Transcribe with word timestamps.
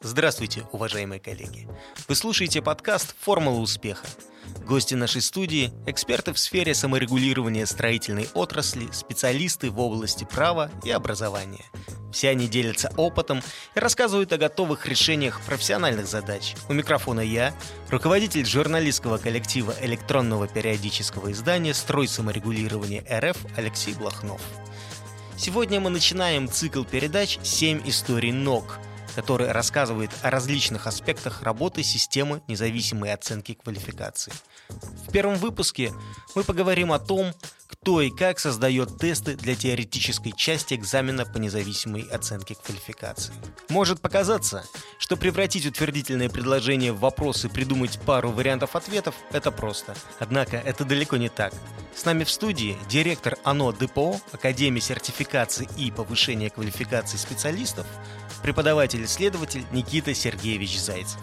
Здравствуйте, 0.00 0.66
уважаемые 0.72 1.20
коллеги. 1.20 1.68
Вы 2.08 2.14
слушаете 2.14 2.62
подкаст 2.62 3.14
«Формула 3.20 3.60
успеха». 3.60 4.06
Гости 4.66 4.94
нашей 4.94 5.22
студии– 5.22 5.72
эксперты 5.86 6.32
в 6.32 6.38
сфере 6.38 6.74
саморегулирования 6.74 7.66
строительной 7.66 8.28
отрасли, 8.34 8.88
специалисты 8.92 9.70
в 9.70 9.80
области 9.80 10.24
права 10.24 10.70
и 10.84 10.90
образования. 10.90 11.64
Все 12.12 12.30
они 12.30 12.48
делятся 12.48 12.92
опытом 12.96 13.40
и 13.74 13.78
рассказывают 13.78 14.32
о 14.32 14.38
готовых 14.38 14.86
решениях 14.86 15.40
профессиональных 15.42 16.06
задач. 16.06 16.54
У 16.68 16.72
микрофона 16.72 17.20
я, 17.20 17.54
руководитель 17.88 18.44
журналистского 18.44 19.18
коллектива 19.18 19.74
электронного 19.80 20.48
периодического 20.48 21.30
издания 21.32 21.74
«Строй 21.74 22.08
саморегулирования 22.08 23.04
РФ» 23.10 23.36
Алексей 23.56 23.94
Блохнов. 23.94 24.40
Сегодня 25.36 25.80
мы 25.80 25.90
начинаем 25.90 26.48
цикл 26.48 26.84
передач 26.84 27.38
«Семь 27.42 27.80
историй 27.88 28.32
НОК», 28.32 28.80
который 29.14 29.50
рассказывает 29.52 30.10
о 30.22 30.30
различных 30.30 30.86
аспектах 30.86 31.42
работы 31.42 31.82
системы 31.82 32.42
независимой 32.48 33.12
оценки 33.12 33.54
квалификации. 33.54 34.32
В 34.68 35.12
первом 35.12 35.36
выпуске 35.36 35.92
мы 36.34 36.44
поговорим 36.44 36.92
о 36.92 36.98
том, 36.98 37.32
кто 37.66 38.02
и 38.02 38.10
как 38.10 38.38
создает 38.38 38.98
тесты 38.98 39.36
для 39.36 39.54
теоретической 39.54 40.32
части 40.32 40.74
экзамена 40.74 41.24
по 41.24 41.38
независимой 41.38 42.02
оценке 42.02 42.54
квалификации. 42.54 43.32
Может 43.68 44.00
показаться, 44.00 44.64
что 44.98 45.16
превратить 45.16 45.66
утвердительное 45.66 46.28
предложение 46.28 46.92
в 46.92 47.00
вопрос 47.00 47.44
и 47.44 47.48
придумать 47.48 47.98
пару 48.00 48.30
вариантов 48.30 48.76
ответов– 48.76 49.14
это 49.32 49.50
просто. 49.50 49.94
Однако 50.18 50.56
это 50.56 50.84
далеко 50.84 51.16
не 51.16 51.28
так. 51.28 51.54
С 51.94 52.04
нами 52.04 52.24
в 52.24 52.30
студии 52.30 52.76
директор 52.88 53.36
АНО 53.44 53.72
ДПО, 53.72 54.20
Академии 54.32 54.80
сертификации 54.80 55.68
и 55.76 55.90
повышения 55.90 56.50
квалификации 56.50 57.16
специалистов, 57.16 57.86
преподаватель-исследователь 58.42 59.64
Никита 59.72 60.14
Сергеевич 60.14 60.78
Зайцев. 60.78 61.20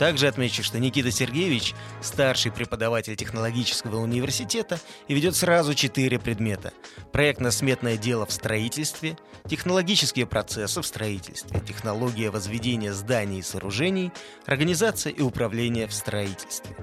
Также 0.00 0.28
отмечу, 0.28 0.62
что 0.62 0.78
Никита 0.78 1.10
Сергеевич– 1.10 1.74
старший 2.00 2.50
преподаватель 2.50 3.16
технологического 3.16 3.98
университета 3.98 4.80
и 5.08 5.14
ведет 5.14 5.36
сразу 5.36 5.74
четыре 5.74 6.18
предмета. 6.18 6.72
Проектно-сметное 7.12 7.98
дело 7.98 8.24
в 8.24 8.32
строительстве, 8.32 9.18
технологические 9.46 10.24
процессы 10.24 10.80
в 10.80 10.86
строительстве, 10.86 11.60
технология 11.60 12.30
возведения 12.30 12.94
зданий 12.94 13.40
и 13.40 13.42
сооружений, 13.42 14.10
организация 14.46 15.12
и 15.12 15.20
управление 15.20 15.86
в 15.86 15.92
строительстве. 15.92 16.74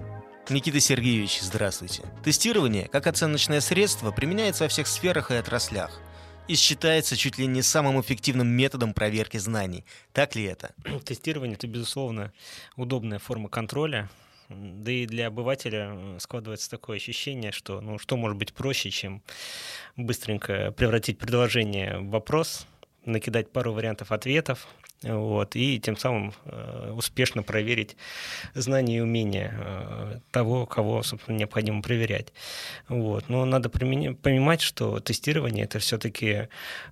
Никита 0.50 0.80
Сергеевич, 0.80 1.40
здравствуйте. 1.42 2.04
Тестирование, 2.24 2.88
как 2.88 3.08
оценочное 3.08 3.62
средство, 3.62 4.12
применяется 4.12 4.66
во 4.66 4.70
всех 4.70 4.86
сферах 4.86 5.32
и 5.32 5.34
отраслях 5.34 6.00
и 6.48 6.56
считается 6.56 7.18
чуть 7.18 7.38
ли 7.38 7.46
не 7.46 7.62
самым 7.62 8.00
эффективным 8.02 8.48
методом 8.48 8.94
проверки 8.94 9.38
знаний. 9.38 9.86
Так 10.14 10.36
ли 10.36 10.44
это? 10.44 10.74
Тестирование— 11.06 11.56
это, 11.58 11.68
безусловно, 11.68 12.32
удобная 12.76 13.20
форма 13.20 13.50
контроля, 13.50 14.10
да 14.50 14.92
и 14.92 15.06
для 15.06 15.28
обывателя 15.28 15.92
э, 15.92 16.18
складывается 16.20 16.70
такое 16.70 16.98
ощущение, 16.98 17.52
что 17.52 17.82
ну, 17.82 18.00
что 18.00 18.16
может 18.16 18.38
быть 18.38 18.54
проще, 18.54 18.90
чем 18.92 19.22
быстренько 19.98 20.72
превратить 20.72 21.20
предложение 21.20 22.00
в 22.00 22.10
вопрос, 22.10 22.66
накидать 23.04 23.52
пару 23.52 23.74
вариантов 23.74 24.12
ответов, 24.12 24.68
вот, 25.04 25.56
и 25.56 25.80
тем 25.80 25.96
самым 25.96 26.34
э, 26.46 26.92
успешно 26.96 27.44
проверить 27.44 27.96
знания 28.56 28.98
и 28.98 29.02
умения 29.02 29.54
э, 29.56 30.20
того, 30.32 30.66
кого, 30.66 31.04
собственно, 31.04 31.38
необходимо 31.38 31.82
проверять. 31.84 32.34
Вот. 32.90 33.30
Но 33.30 33.46
надо 33.46 33.70
понимать, 33.70 34.62
что 34.62 35.00
тестирование— 35.00 35.64
это 35.66 35.78
все-таки 35.80 36.48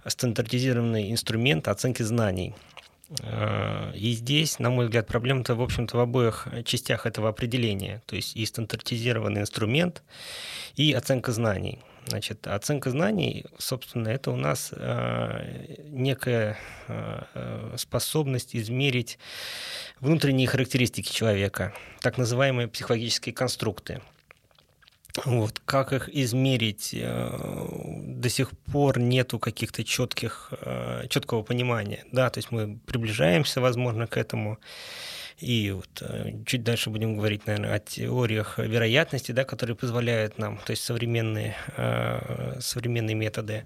стандартизированный 0.05 1.11
инструмент 1.11 1.67
оценки 1.67 2.03
знаний. 2.03 2.53
Э, 3.21 3.91
и 3.95 4.13
здесь, 4.13 4.59
на 4.59 4.69
мой 4.69 4.85
взгляд, 4.85 5.07
проблема-то, 5.07 5.55
в 5.55 5.61
общем-то, 5.61 5.97
в 5.97 5.99
обоих 5.99 6.47
частях 6.65 7.05
этого 7.05 7.29
определения. 7.29 8.01
То 8.05 8.15
есть 8.15 8.35
и 8.35 8.45
стандартизированный 8.45 9.41
инструмент, 9.41 10.03
и 10.75 10.93
оценка 10.93 11.31
знаний. 11.31 11.79
Значит, 12.07 12.45
оценка 12.45 12.91
знаний, 12.91 13.45
собственно, 13.57 14.09
это 14.09 14.29
у 14.29 14.35
нас 14.35 14.69
э, 14.71 15.77
некая 15.89 16.57
э, 16.87 17.73
способность 17.77 18.55
измерить 18.55 19.17
внутренние 19.99 20.47
характеристики 20.47 21.11
человека, 21.11 21.73
так 22.01 22.19
называемые 22.19 22.67
психологические 22.67 23.33
конструкты. 23.33 24.01
Вот, 25.23 25.61
как 25.63 25.93
их 25.93 26.09
измерить, 26.09 26.93
э, 26.93 27.29
до 28.05 28.29
сих 28.29 28.51
пор 28.51 28.99
нету 28.99 29.39
каких-то 29.39 29.83
четких, 29.85 30.51
э, 30.59 31.07
четкого 31.07 31.41
понимания. 31.41 32.03
Да, 32.11 32.29
то 32.29 32.39
есть 32.39 32.51
мы 32.51 32.79
приближаемся, 32.85 33.61
возможно, 33.61 34.07
к 34.07 34.17
этому. 34.17 34.59
И 35.39 35.71
вот 35.71 36.01
э, 36.01 36.43
чуть 36.45 36.63
дальше 36.63 36.89
будем 36.89 37.15
говорить, 37.15 37.47
наверное, 37.47 37.75
о 37.75 37.79
теориях 37.79 38.59
вероятности, 38.59 39.31
да, 39.31 39.45
которые 39.45 39.77
позволяют 39.77 40.37
нам, 40.37 40.57
то 40.65 40.71
есть 40.71 40.83
современные, 40.83 41.55
современные 42.59 43.15
методы 43.15 43.65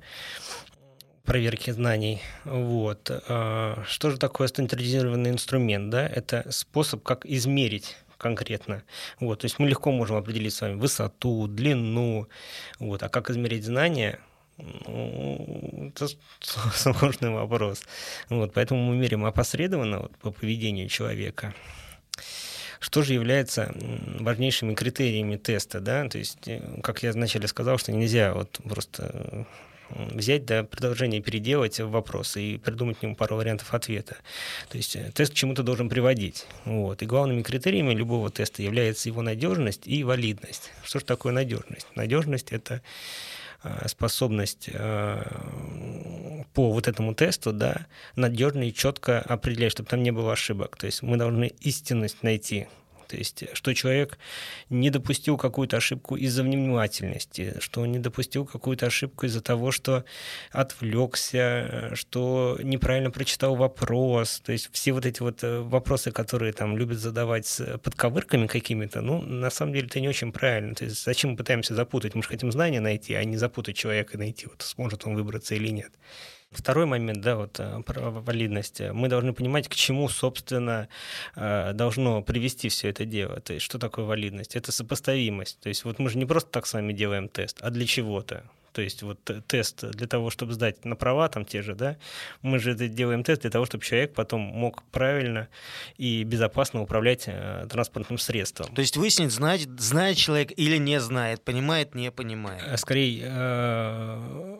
проверки 1.24 1.72
знаний. 1.72 2.22
Вот. 2.44 3.06
Что 3.06 4.10
же 4.10 4.18
такое 4.18 4.48
стандартизированный 4.48 5.30
инструмент? 5.30 5.90
Да? 5.92 6.08
Это 6.08 6.46
способ, 6.50 7.04
как 7.04 7.26
измерить 7.26 7.98
конкретно. 8.20 8.84
Вот, 9.20 9.40
то 9.40 9.46
есть 9.46 9.58
мы 9.58 9.68
легко 9.68 9.92
можем 9.92 10.18
определить 10.18 10.54
с 10.54 10.62
вами 10.62 10.76
высоту, 10.76 11.48
длину. 11.48 12.28
Вот, 12.78 13.02
а 13.02 13.10
как 13.10 13.32
измерить 13.32 13.66
знания, 13.66 14.20
ну, 14.58 15.92
это 15.96 16.08
сложный 16.74 17.32
вопрос. 17.32 17.82
Вот, 18.30 18.54
поэтому 18.54 18.84
мы 18.84 18.98
меряем 18.98 19.26
опосредованно 19.26 20.02
вот, 20.02 20.16
по 20.18 20.32
поведению 20.32 20.90
человека. 20.90 21.56
Что 22.80 23.02
же 23.04 23.14
является 23.14 23.74
важнейшими 24.20 24.74
критериями 24.74 25.36
теста, 25.36 25.80
да? 25.80 26.08
То 26.08 26.18
есть, 26.18 26.48
э, 26.48 26.62
как 26.82 27.04
я 27.04 27.12
вначале 27.12 27.48
сказал, 27.48 27.78
что 27.78 27.92
нельзя 27.92 28.34
вот 28.34 28.60
просто 28.64 29.46
взять, 29.90 30.46
да, 30.46 30.64
предложение 30.64 31.22
переделать 31.22 31.80
вопрос 31.80 32.38
и 32.38 32.58
придумать 32.58 33.00
к 33.00 33.04
нему 33.04 33.16
пару 33.16 33.36
вариантов 33.36 33.74
ответа. 33.74 34.18
То 34.70 34.78
есть 34.78 34.96
э, 34.96 35.12
тест 35.14 35.34
к 35.34 35.36
чему-то 35.36 35.64
должен 35.64 35.90
приводить. 35.90 36.46
Вот. 36.66 37.02
И 37.02 37.06
главными 37.06 37.42
критериями 37.42 37.94
любого 37.94 38.30
теста 38.30 38.62
является 38.62 39.10
его 39.10 39.22
надежность 39.22 39.88
и 39.88 40.04
валидность. 40.04 40.72
Что 40.84 41.00
же 41.00 41.06
такое 41.06 41.34
надежность? 41.34 41.88
Надежность— 41.96 42.52
это 42.52 42.82
Э, 43.62 43.90
способность 43.90 44.70
э, 44.72 45.22
по 46.54 46.72
вот 46.72 46.88
этому 46.88 47.14
тесту, 47.14 47.52
да, 47.52 47.88
надежно 48.16 48.70
и 48.70 48.74
четко 48.74 49.20
определять, 49.20 49.74
чтобы 49.74 49.90
там 49.90 50.02
не 50.02 50.12
было 50.12 50.32
ошибок. 50.32 50.78
То 50.78 50.86
есть 50.86 51.02
мы 51.02 51.18
должны 51.18 51.52
истинность 51.60 52.24
найти 52.24 52.68
то 53.10 53.18
есть, 53.18 53.44
что 53.54 53.74
человек 53.74 54.20
не 54.70 54.92
допустил 54.92 55.36
какую-то 55.36 55.78
ошибку 55.78 56.16
из-за 56.16 56.44
внимательности, 56.44 57.56
что 57.60 57.82
он 57.82 57.92
не 57.92 57.98
допустил 57.98 58.46
какую-то 58.46 58.86
ошибку 58.86 59.26
из-за 59.26 59.42
того, 59.42 59.72
что 59.72 60.06
отвлекся, 60.52 61.92
что 61.96 62.60
неправильно 62.62 63.10
прочитал 63.10 63.56
вопрос. 63.56 64.42
То 64.46 64.52
есть 64.52 64.70
все 64.72 64.92
вот 64.94 65.08
эти 65.08 65.22
вот 65.22 65.44
э, 65.44 65.62
вопросы, 65.62 66.12
которые 66.12 66.54
там 66.54 66.78
любят 66.78 67.00
задавать 67.00 67.48
с 67.48 67.80
подковырками 67.80 68.46
какими-то, 68.46 69.02
ну, 69.02 69.22
на 69.22 69.50
самом 69.50 69.74
деле 69.74 69.88
это 69.88 70.00
не 70.00 70.08
очень 70.08 70.32
правильно. 70.32 70.76
То 70.76 70.86
есть 70.86 71.04
зачем 71.04 71.32
мы 71.32 71.38
пытаемся 71.38 71.74
запутать? 71.74 72.14
Мы 72.14 72.22
же 72.22 72.30
хотим 72.30 72.52
знания 72.52 72.80
найти, 72.80 73.16
а 73.16 73.24
не 73.24 73.38
запутать 73.38 73.76
человека 73.76 74.20
найти, 74.20 74.46
вот 74.46 74.62
сможет 74.62 75.08
он 75.08 75.16
выбраться 75.16 75.56
или 75.56 75.70
нет. 75.70 75.92
Второй 76.52 76.86
момент, 76.86 77.22
да, 77.22 77.36
вот 77.36 77.60
э, 77.60 77.82
про 77.86 78.10
валидность. 78.10 78.82
Мы 78.82 79.08
должны 79.08 79.34
понимать, 79.34 79.68
к 79.68 79.76
чему, 79.76 80.10
собственно, 80.10 80.90
э, 81.36 81.74
должно 81.74 82.24
привести 82.24 82.70
все 82.70 82.90
это 82.90 83.06
дело. 83.06 83.40
То 83.40 83.54
есть, 83.54 83.66
что 83.66 83.78
такое 83.78 84.06
валидность? 84.06 84.56
Это 84.56 84.72
сопоставимость. 84.72 85.60
То 85.60 85.70
есть, 85.70 85.86
вот 85.86 86.00
мы 86.00 86.10
же 86.10 86.18
не 86.18 86.26
просто 86.26 86.50
так 86.50 86.66
с 86.66 86.74
вами 86.74 86.92
делаем 86.92 87.30
тест, 87.30 87.60
а 87.62 87.70
для 87.70 87.86
чего-то. 87.86 88.44
То 88.72 88.82
есть 88.82 89.04
вот 89.04 89.20
тест 89.48 89.84
для 89.84 90.08
того, 90.08 90.30
чтобы 90.30 90.54
сдать 90.54 90.86
на 90.86 90.96
права 90.96 91.28
там 91.30 91.46
те 91.46 91.62
же, 91.62 91.76
да, 91.76 91.98
мы 92.42 92.60
же 92.60 92.76
делаем 92.76 93.24
тест 93.24 93.42
для 93.42 93.52
того, 93.52 93.66
чтобы 93.66 93.84
человек 93.84 94.14
потом 94.14 94.42
мог 94.42 94.84
правильно 94.92 95.48
и 95.98 96.24
безопасно 96.24 96.82
управлять 96.82 97.24
э, 97.28 97.68
транспортным 97.70 98.18
средством. 98.18 98.74
То 98.74 98.82
есть 98.82 98.96
выяснить, 98.98 99.32
знает, 99.32 99.68
знает 99.80 100.18
человек 100.18 100.52
или 100.56 100.78
не 100.78 101.00
знает, 101.00 101.44
понимает, 101.44 101.96
не 101.96 102.12
понимает. 102.12 102.64
Э, 102.68 102.78
скорее, 102.78 103.24
э, 103.26 104.58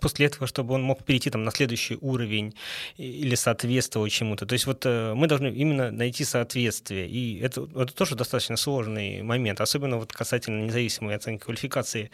после 0.00 0.26
этого, 0.26 0.46
чтобы 0.46 0.74
он 0.74 0.82
мог 0.82 1.04
перейти 1.04 1.30
там, 1.30 1.44
на 1.44 1.50
следующий 1.50 1.98
уровень 2.00 2.54
или 2.96 3.34
соответствовать 3.34 4.12
чему-то. 4.12 4.46
То 4.46 4.52
есть 4.54 4.66
вот 4.66 4.86
э, 4.86 5.14
мы 5.14 5.26
должны 5.26 5.48
именно 5.48 5.90
найти 5.90 6.24
соответствие. 6.24 7.08
И 7.08 7.40
это, 7.40 7.62
это 7.62 7.94
тоже 7.94 8.14
достаточно 8.14 8.56
сложный 8.56 9.22
момент, 9.22 9.60
особенно 9.60 9.98
вот 9.98 10.12
касательно 10.12 10.64
независимой 10.64 11.16
оценки 11.16 11.44
квалификации 11.44 12.10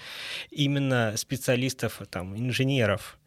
именно 0.51 1.15
специалистов, 1.17 2.01
там, 2.11 2.37
инженеров 2.37 3.20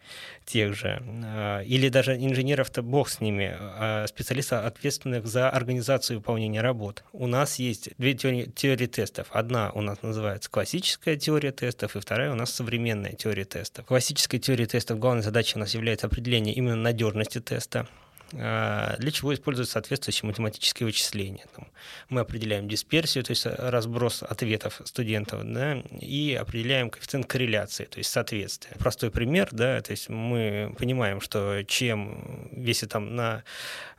тех 0.46 0.76
же, 0.76 1.02
а, 1.26 1.62
или 1.62 1.90
даже 1.90 2.16
инженеров-то 2.16 2.82
бог 2.82 3.10
с 3.10 3.22
ними, 3.22 3.56
а 3.60 4.06
специалистов, 4.08 4.66
ответственных 4.66 5.26
за 5.28 5.50
организацию 5.50 6.18
выполнения 6.18 6.62
работ. 6.62 7.04
У 7.14 7.28
нас 7.28 7.60
есть 7.60 7.90
две 7.98 8.14
теории, 8.14 8.46
теории 8.46 8.88
тестов. 8.88 9.28
Одна 9.32 9.72
у 9.72 9.82
нас 9.82 10.02
называется 10.02 10.50
классическая 10.50 11.16
теория 11.16 11.52
тестов, 11.52 11.96
и 11.96 12.00
вторая 12.00 12.32
у 12.32 12.36
нас 12.36 12.54
современная 12.54 13.14
теория 13.14 13.46
тестов. 13.46 13.86
Классическая 13.86 14.40
теория 14.40 14.66
тестов 14.66 15.00
главной 15.00 15.24
задачей 15.24 15.58
у 15.58 15.60
нас 15.60 15.74
является 15.74 16.08
определение 16.08 16.54
именно 16.54 16.76
надежности 16.76 17.40
теста, 17.40 17.88
для 18.34 19.12
чего 19.12 19.34
используются 19.34 19.74
соответствующие 19.74 20.28
математические 20.28 20.88
вычисления. 20.88 21.46
Там 21.56 21.68
мы 22.10 22.22
определяем 22.22 22.68
дисперсию, 22.68 23.24
то 23.24 23.32
есть 23.32 23.46
разброс 23.46 24.24
ответов 24.24 24.82
студентов, 24.86 25.42
да, 25.44 25.84
и 26.02 26.38
определяем 26.40 26.90
коэффициент 26.90 27.28
корреляции, 27.28 27.86
то 27.86 28.00
есть 28.00 28.10
соответствие. 28.10 28.76
Простой 28.80 29.12
пример, 29.12 29.50
да, 29.52 29.82
то 29.82 29.92
есть 29.92 30.10
мы 30.10 30.76
понимаем, 30.80 31.22
что 31.22 31.64
чем, 31.64 32.50
если 32.56 32.88
там 32.88 33.16
на 33.16 33.44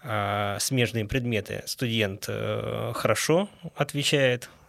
э, 0.03 0.57
смежные 0.61 1.05
предметы 1.05 1.63
студент 1.67 2.25
э, 2.29 2.93
хорошо 2.95 3.49
отвечает, 3.77 4.49
Э, 4.49 4.64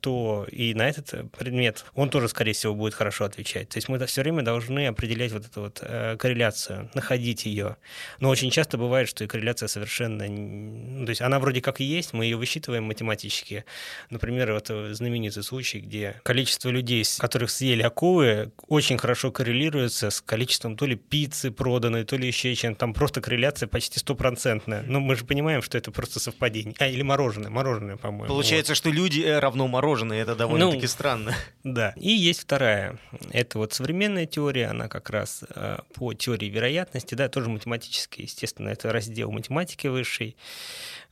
то 0.00 0.46
и 0.50 0.74
на 0.74 0.88
этот 0.88 1.14
э, 1.14 1.24
предмет 1.24 1.84
он 1.94 2.10
тоже, 2.10 2.28
скорее 2.28 2.52
всего, 2.52 2.74
будет 2.74 2.94
хорошо 2.94 3.24
отвечать. 3.24 3.68
То 3.68 3.78
есть 3.78 3.88
мы 3.88 4.04
все 4.06 4.22
время 4.22 4.42
должны 4.42 4.86
определять 4.86 5.32
вот 5.32 5.46
эту 5.46 5.62
вот 5.62 5.78
э, 5.82 6.16
корреляцию, 6.16 6.90
находить 6.94 7.46
ее. 7.46 7.76
Но 8.20 8.28
очень 8.28 8.50
часто 8.50 8.78
бывает, 8.78 9.08
что 9.08 9.24
и 9.24 9.26
корреляция 9.26 9.68
совершенно... 9.68 10.26
Ну, 10.28 11.04
то 11.04 11.10
есть 11.10 11.20
она 11.20 11.38
вроде 11.38 11.60
как 11.60 11.80
и 11.80 11.84
есть, 11.84 12.12
мы 12.12 12.24
ее 12.24 12.36
высчитываем 12.36 12.84
математически. 12.84 13.64
Например, 14.10 14.52
вот 14.52 14.70
знаменитый 14.94 15.42
случай, 15.42 15.80
где 15.80 16.20
количество 16.22 16.68
людей, 16.68 17.04
которых 17.18 17.50
съели 17.50 17.82
акулы, 17.82 18.52
очень 18.68 18.98
хорошо 18.98 19.30
коррелируется 19.32 20.10
с 20.10 20.20
количеством 20.20 20.76
то 20.76 20.86
ли 20.86 20.96
пиццы 20.96 21.50
проданной, 21.50 22.04
то 22.04 22.16
ли 22.16 22.26
еще 22.26 22.54
чем 22.54 22.74
Там 22.74 22.94
просто 22.94 23.20
корреляция 23.20 23.66
почти 23.66 23.98
стопроцентная. 23.98 24.82
Но 24.86 25.00
мы 25.00 25.16
же 25.16 25.24
понимаем, 25.24 25.62
что 25.62 25.78
это 25.78 25.90
просто 25.90 26.20
совпадение. 26.20 26.74
А, 26.78 26.86
или 26.86 27.02
мороженое, 27.02 27.50
мороженое, 27.50 27.96
по-моему. 27.96 28.26
Получается, 28.26 28.72
вот. 28.72 28.76
что 28.78 28.90
люди 28.90 29.20
равно 29.50 29.68
мороженое, 29.68 30.22
это 30.22 30.34
довольно-таки 30.34 30.82
ну, 30.82 30.88
странно. 30.88 31.34
Да. 31.64 31.92
И 31.96 32.10
есть 32.10 32.40
вторая. 32.40 32.98
Это 33.30 33.58
вот 33.58 33.72
современная 33.72 34.26
теория, 34.26 34.68
она 34.68 34.88
как 34.88 35.10
раз 35.10 35.44
э, 35.48 35.78
по 35.94 36.14
теории 36.14 36.46
вероятности, 36.46 37.14
да, 37.14 37.28
тоже 37.28 37.50
математическая, 37.50 38.24
естественно, 38.24 38.68
это 38.70 38.92
раздел 38.92 39.30
математики 39.30 39.86
высшей. 39.88 40.36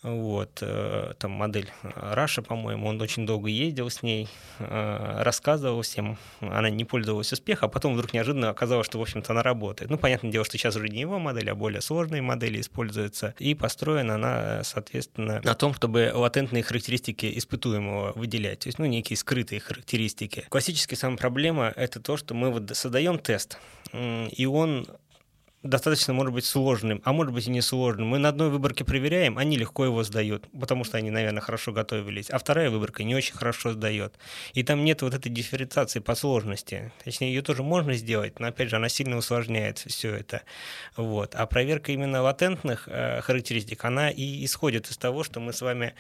Вот, 0.03 0.59
э, 0.61 1.15
там 1.19 1.33
модель 1.33 1.71
Раша, 1.83 2.41
по-моему, 2.41 2.87
он 2.87 3.01
очень 3.01 3.27
долго 3.27 3.49
ездил 3.49 3.91
с 3.91 4.03
ней, 4.03 4.29
э, 4.61 5.23
рассказывал 5.23 5.83
всем, 5.83 6.17
она 6.41 6.71
не 6.71 6.85
пользовалась 6.85 7.33
успехом, 7.33 7.69
а 7.69 7.73
потом 7.73 7.95
вдруг 7.95 8.13
неожиданно 8.13 8.49
оказалось, 8.49 8.87
что, 8.87 8.99
в 8.99 9.03
общем-то, 9.03 9.33
она 9.33 9.43
работает. 9.43 9.91
Ну, 9.91 9.99
понятное 9.99 10.31
дело, 10.31 10.45
что 10.45 10.57
сейчас 10.57 10.77
уже 10.77 10.89
не 10.89 11.01
его 11.01 11.19
модель, 11.19 11.51
а 11.51 11.57
более 11.57 11.81
сложные 11.81 12.23
модели 12.23 12.61
используются, 12.61 13.35
и 13.41 13.55
построена 13.55 14.15
она, 14.15 14.63
соответственно, 14.63 15.41
на 15.43 15.55
том, 15.55 15.75
чтобы 15.75 16.13
латентные 16.15 16.63
характеристики 16.63 17.37
испытуемого 17.37 18.13
выделять, 18.13 18.61
то 18.61 18.69
есть, 18.69 18.79
ну, 18.79 18.87
некие 18.87 19.17
скрытые 19.17 19.61
характеристики. 19.61 20.45
Классическая 20.49 20.95
самая 20.95 21.19
проблема— 21.19 21.73
это 21.77 22.01
то, 22.01 22.17
что 22.17 22.35
мы 22.35 22.53
вот 22.53 22.71
создаем 22.77 23.19
тест, 23.19 23.59
и 23.93 24.47
он 24.47 24.87
достаточно, 25.69 26.13
может 26.13 26.33
быть, 26.33 26.45
сложным, 26.45 27.01
а 27.05 27.13
может 27.13 27.33
быть 27.33 27.47
и 27.47 27.51
не 27.51 27.61
сложным. 27.61 28.09
Мы 28.09 28.19
на 28.19 28.31
одной 28.31 28.51
выборке 28.51 28.85
проверяем, 28.85 29.39
они 29.39 29.57
легко 29.57 29.85
его 29.85 30.03
сдают, 30.03 30.49
потому 30.59 30.85
что 30.85 30.97
они, 30.97 31.11
наверное, 31.11 31.41
хорошо 31.41 31.73
готовились, 31.73 32.31
а 32.31 32.39
вторая 32.39 32.71
выборка 32.71 33.05
не 33.05 33.15
очень 33.15 33.35
хорошо 33.35 33.73
сдает. 33.73 34.15
И 34.55 34.63
там 34.63 34.85
нет 34.85 35.03
вот 35.03 35.15
этой 35.15 35.29
дифференциации 35.29 36.01
по 36.01 36.15
сложности. 36.15 36.93
Точнее, 37.05 37.29
ее 37.29 37.43
тоже 37.43 37.63
можно 37.63 37.95
сделать, 37.95 38.41
но, 38.41 38.49
опять 38.49 38.71
же, 38.71 38.77
она 38.77 38.89
сильно 38.89 39.17
усложняет 39.17 39.79
все 39.79 40.15
это. 40.15 40.43
Вот. 40.97 41.35
А 41.35 41.47
проверка 41.47 41.93
именно 41.93 42.23
латентных 42.23 42.89
э, 42.89 43.21
характеристик, 43.21 43.85
она 43.85 44.11
и 44.11 44.45
исходит 44.45 44.91
из 44.91 44.97
того, 44.97 45.23
что 45.23 45.41
мы 45.41 45.53
с 45.53 45.61
вами 45.61 45.95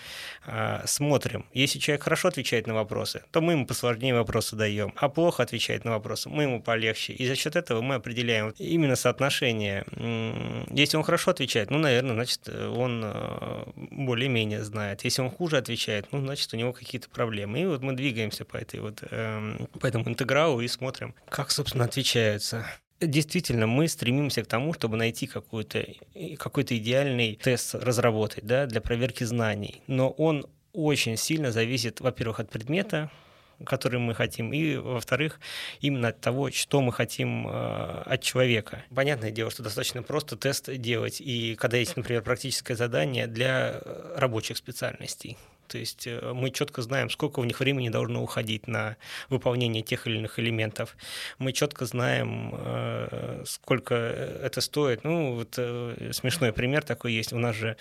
э, 0.46 0.82
смотрим. 0.86 1.46
Если 1.52 1.78
человек 1.78 2.04
хорошо 2.04 2.28
отвечает 2.28 2.66
на 2.66 2.74
вопросы, 2.74 3.22
то 3.30 3.40
мы 3.40 3.52
ему 3.52 3.66
посложнее 3.66 4.14
вопросы 4.14 4.56
даем, 4.56 4.94
а 4.96 5.08
плохо 5.08 5.42
отвечает 5.42 5.84
на 5.84 5.92
вопросы, 5.92 6.28
мы 6.28 6.44
ему 6.44 6.62
полегче. 6.62 7.12
И 7.12 7.26
за 7.26 7.36
счет 7.36 7.56
этого 7.56 7.82
мы 7.82 7.96
определяем 7.96 8.54
именно 8.58 8.96
соотношение 8.96 9.57
отношения. 9.58 10.66
Если 10.70 10.96
он 10.96 11.02
хорошо 11.02 11.30
отвечает, 11.30 11.70
ну, 11.70 11.78
наверное, 11.78 12.14
значит, 12.14 12.48
он 12.48 13.02
э, 13.04 13.64
более-менее 13.74 14.64
знает. 14.64 15.04
Если 15.04 15.22
он 15.22 15.30
хуже 15.30 15.56
отвечает, 15.58 16.06
ну, 16.12 16.20
значит, 16.20 16.52
у 16.54 16.56
него 16.56 16.72
какие-то 16.72 17.08
проблемы. 17.08 17.60
И 17.60 17.66
вот 17.66 17.82
мы 17.82 17.94
двигаемся 17.94 18.44
по, 18.44 18.56
этой 18.56 18.80
вот, 18.80 19.02
эм, 19.10 19.68
по 19.80 19.86
этому 19.86 20.08
интегралу 20.08 20.60
и 20.60 20.68
смотрим, 20.68 21.14
как, 21.28 21.50
собственно, 21.50 21.84
отвечаются. 21.84 22.66
Действительно, 23.00 23.66
мы 23.66 23.86
стремимся 23.86 24.42
к 24.42 24.46
тому, 24.46 24.72
чтобы 24.72 24.96
найти 24.96 25.26
какой-то 25.26 25.86
какой 26.38 26.64
идеальный 26.64 27.36
тест 27.36 27.74
разработать 27.74 28.44
да, 28.44 28.66
для 28.66 28.80
проверки 28.80 29.24
знаний. 29.24 29.82
Но 29.86 30.10
он 30.10 30.46
очень 30.72 31.16
сильно 31.16 31.52
зависит, 31.52 32.00
во-первых, 32.00 32.40
от 32.40 32.50
предмета, 32.50 33.10
который 33.64 33.98
мы 33.98 34.14
хотим, 34.14 34.52
и, 34.52 34.76
во-вторых, 34.76 35.40
именно 35.80 36.08
от 36.08 36.20
того, 36.20 36.50
что 36.50 36.80
мы 36.80 36.92
хотим 36.92 37.46
э, 37.48 38.02
от 38.04 38.22
человека. 38.22 38.84
Понятное 38.94 39.30
дело, 39.30 39.50
что 39.50 39.62
достаточно 39.62 40.02
просто 40.02 40.36
тест 40.36 40.72
делать, 40.72 41.20
и 41.20 41.56
когда 41.56 41.76
есть, 41.76 41.96
например, 41.96 42.22
практическое 42.22 42.74
задание 42.74 43.26
для 43.26 43.80
э, 43.80 44.14
рабочих 44.16 44.56
специальностей, 44.56 45.36
то 45.66 45.76
есть 45.76 46.06
э, 46.06 46.32
мы 46.32 46.50
четко 46.50 46.82
знаем, 46.82 47.10
сколько 47.10 47.40
у 47.40 47.44
них 47.44 47.60
времени 47.60 47.88
должно 47.88 48.22
уходить 48.22 48.68
на 48.68 48.96
выполнение 49.28 49.82
тех 49.82 50.06
или 50.06 50.18
иных 50.18 50.38
элементов. 50.38 50.96
Мы 51.38 51.52
четко 51.52 51.84
знаем, 51.84 53.44
сколько 53.44 53.94
это 53.94 54.60
стоит. 54.60 55.04
Ну, 55.04 55.34
вот 55.34 55.54
смешной 55.54 56.52
пример 56.52 56.84
такой 56.84 57.12
есть. 57.12 57.32
У 57.34 57.38
нас 57.38 57.54
же 57.54 57.76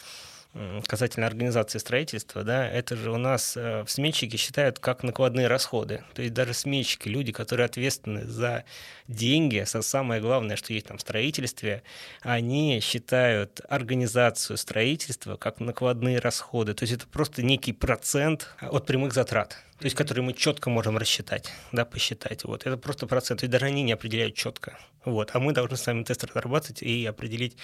касательно 0.87 1.27
организации 1.27 1.77
строительства, 1.77 2.43
да, 2.43 2.67
это 2.67 2.95
же 2.95 3.11
у 3.11 3.17
нас 3.17 3.55
э, 3.55 3.83
в 3.83 3.89
сметчике 3.89 4.37
считают 4.37 4.79
как 4.79 5.03
накладные 5.03 5.47
расходы. 5.47 6.03
То 6.13 6.21
есть 6.21 6.33
даже 6.33 6.53
сметчики, 6.53 7.07
люди, 7.09 7.31
которые 7.31 7.65
ответственны 7.65 8.25
за 8.25 8.63
деньги, 9.07 9.63
самое 9.65 10.21
главное, 10.21 10.55
что 10.55 10.73
есть 10.73 10.87
там 10.87 10.97
в 10.97 11.01
строительстве, 11.01 11.83
они 12.21 12.79
считают 12.81 13.61
организацию 13.69 14.57
строительства 14.57 15.35
как 15.35 15.59
накладные 15.59 16.19
расходы. 16.19 16.73
То 16.73 16.83
есть 16.83 16.93
это 16.93 17.07
просто 17.07 17.43
некий 17.43 17.73
процент 17.73 18.55
от 18.59 18.85
прямых 18.85 19.13
затрат 19.13 19.57
то 19.79 19.85
есть 19.85 19.95
которые 19.95 20.23
мы 20.23 20.33
четко 20.33 20.69
можем 20.69 20.97
рассчитать, 20.97 21.51
да, 21.71 21.85
посчитать. 21.85 22.43
Вот. 22.43 22.65
Это 22.65 22.77
просто 22.77 23.05
процент, 23.05 23.41
то 23.41 23.43
есть 23.45 23.51
даже 23.51 23.65
они 23.65 23.83
не 23.83 23.91
определяют 23.91 24.35
четко. 24.35 24.77
Вот. 25.05 25.29
А 25.33 25.39
мы 25.39 25.53
должны 25.53 25.77
с 25.77 25.85
вами 25.85 26.03
тест 26.03 26.23
разрабатывать 26.23 26.81
и 26.81 27.05
определить, 27.05 27.57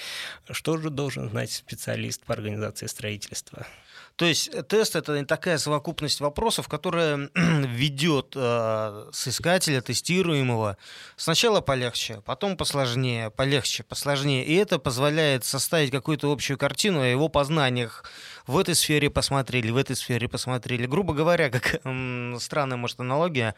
что 0.51 0.77
же 0.77 0.89
должен 0.89 1.29
знать 1.29 1.51
специалист 1.51 2.23
по 2.23 2.33
организации 2.33 2.85
строительства. 2.85 3.65
То 4.15 4.25
есть 4.25 4.49
э, 4.53 4.61
тест 4.61 4.95
это 4.95 5.25
такая 5.25 5.57
совокупность 5.57 6.21
вопросов, 6.21 6.67
которая 6.67 7.29
ведет 7.35 8.33
э, 8.35 9.09
соискателя, 9.11 9.81
тестируемого 9.81 10.77
сначала 11.15 11.61
полегче, 11.61 12.21
потом 12.25 12.55
посложнее, 12.55 13.31
полегче, 13.31 13.83
посложнее. 13.83 14.45
И 14.45 14.53
это 14.53 14.77
позволяет 14.77 15.45
составить 15.45 15.89
какую-то 15.89 16.31
общую 16.31 16.57
картину 16.57 17.01
о 17.01 17.05
его 17.05 17.27
познаниях. 17.27 18.03
В 18.45 18.57
этой 18.57 18.75
сфере 18.75 19.09
посмотрели, 19.09 19.71
в 19.71 19.77
этой 19.77 19.95
сфере 19.95 20.27
посмотрели. 20.27 20.85
Грубо 20.85 21.13
говоря, 21.13 21.49
как 21.49 21.81
э, 21.83 22.35
странная, 22.39 22.77
может, 22.77 22.99
аналогия, 22.99 23.55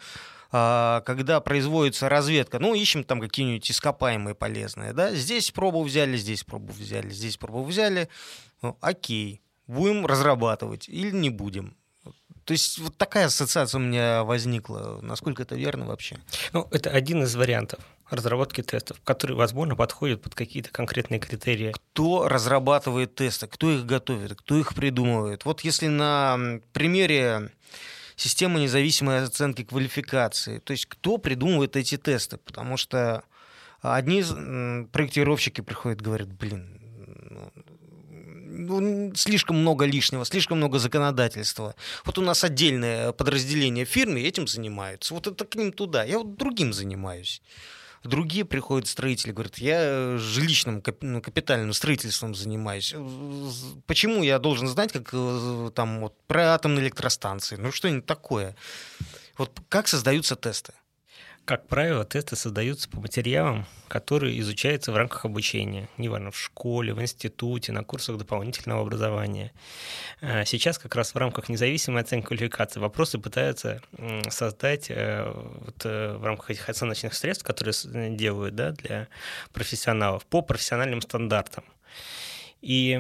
э, 0.54 1.02
когда 1.06 1.42
производится 1.42 2.08
разведка, 2.08 2.60
ну, 2.60 2.74
ищем 2.74 3.04
там 3.04 3.20
какие-нибудь 3.20 3.70
ископаемые 3.70 4.36
полезные, 4.36 4.94
да, 4.94 5.14
здесь 5.14 5.52
пробу 5.52 5.84
взяли, 5.84 6.16
здесь 6.16 6.46
пробу 6.46 6.72
взяли, 6.72 7.10
здесь 7.10 7.36
пробу 7.36 7.66
взяли, 7.66 8.08
ну, 8.62 8.78
окей, 8.80 9.42
будем 9.68 10.06
разрабатывать 10.06 10.88
или 10.90 11.12
не 11.12 11.30
будем. 11.30 11.76
То 12.46 12.52
есть 12.52 12.78
вот 12.78 12.96
такая 12.96 13.26
ассоциация 13.26 13.80
у 13.80 13.82
меня 13.82 14.24
возникла. 14.24 15.00
Насколько 15.02 15.42
это 15.42 15.56
верно 15.56 15.86
вообще? 15.86 16.18
Ну, 16.54 16.68
это 16.72 16.92
один 16.92 17.24
из 17.24 17.36
вариантов 17.36 17.80
разработки 18.12 18.62
тестов, 18.62 19.02
который, 19.04 19.36
возможно, 19.36 19.76
подходит 19.76 20.22
под 20.22 20.36
какие-то 20.36 20.70
конкретные 20.70 21.20
критерии. 21.20 21.72
Кто 21.72 22.28
разрабатывает 22.28 23.16
тесты, 23.16 23.48
кто 23.48 23.72
их 23.72 23.88
готовит, 23.88 24.36
кто 24.36 24.60
их 24.60 24.76
придумывает? 24.76 25.44
Вот 25.44 25.62
если 25.62 25.88
на 25.88 26.60
примере 26.72 27.50
системы 28.16 28.60
независимой 28.60 29.24
оценки 29.24 29.64
квалификации, 29.64 30.60
то 30.60 30.72
есть 30.72 30.86
кто 30.86 31.18
придумывает 31.18 31.76
эти 31.76 31.98
тесты? 31.98 32.38
Потому 32.38 32.78
что 32.78 33.24
одни 33.82 34.24
проектировщики 34.92 35.62
приходят 35.62 36.02
и 36.02 36.04
говорят, 36.04 36.32
блин, 36.32 36.80
ну, 38.58 39.14
слишком 39.16 39.58
много 39.58 39.86
лишнего, 39.86 40.26
слишком 40.26 40.58
много 40.58 40.80
законодательства. 40.80 41.76
Вот 42.06 42.18
у 42.18 42.22
нас 42.22 42.44
отдельное 42.44 43.12
подразделение 43.12 43.86
фирмы 43.86 44.22
этим 44.22 44.48
занимаются. 44.48 45.14
Вот 45.14 45.28
это 45.28 45.46
к 45.46 45.56
ним 45.56 45.72
туда. 45.72 46.04
Я 46.04 46.20
вот 46.20 46.36
другим 46.38 46.74
занимаюсь. 46.74 47.42
Другие 48.04 48.46
приходят 48.46 48.88
строители, 48.88 49.32
говорят, 49.32 49.58
я 49.58 50.18
жилищным 50.18 50.84
ну, 51.02 51.22
капитальным 51.22 51.74
строительством 51.74 52.36
занимаюсь. 52.36 52.94
Почему 53.88 54.22
я 54.22 54.38
должен 54.38 54.68
знать, 54.68 54.92
как 54.94 55.10
э, 55.12 55.72
там 55.74 56.02
вот, 56.02 56.14
про 56.28 56.54
атомные 56.54 56.84
электростанции? 56.84 57.56
Ну 57.56 57.72
что-нибудь 57.72 58.06
такое. 58.06 58.56
Вот 59.38 59.60
как 59.70 59.88
создаются 59.88 60.36
тесты? 60.36 60.74
Как 61.46 61.68
правило, 61.68 62.04
тесты 62.04 62.36
создаются 62.36 62.90
по 62.90 63.00
материалам, 63.00 63.68
которые 63.88 64.40
изучаются 64.40 64.92
в 64.92 64.98
рамках 64.98 65.26
обучения, 65.26 65.88
неважно, 65.96 66.32
в 66.32 66.40
школе, 66.40 66.92
в 66.92 67.00
институте, 67.00 67.72
на 67.72 67.84
курсах 67.84 68.18
дополнительного 68.18 68.82
образования. 68.82 69.54
А 70.22 70.44
сейчас 70.44 70.80
как 70.80 70.96
раз 70.96 71.14
в 71.14 71.18
рамках 71.18 71.48
независимой 71.48 72.02
оценки 72.02 72.26
квалификации 72.26 72.80
вопросы 72.80 73.20
пытаются 73.20 73.80
создать 74.28 74.88
э, 74.90 75.32
вот, 75.34 75.86
э, 75.86 76.18
в 76.18 76.26
рамках 76.26 76.50
этих 76.50 76.68
оценочных 76.68 77.14
средств, 77.14 77.46
которые 77.46 77.76
делают 78.16 78.56
да, 78.56 78.72
для 78.72 79.08
профессионалов, 79.54 80.26
по 80.26 80.42
профессиональным 80.42 81.02
стандартам. 81.02 81.64
И 82.66 83.00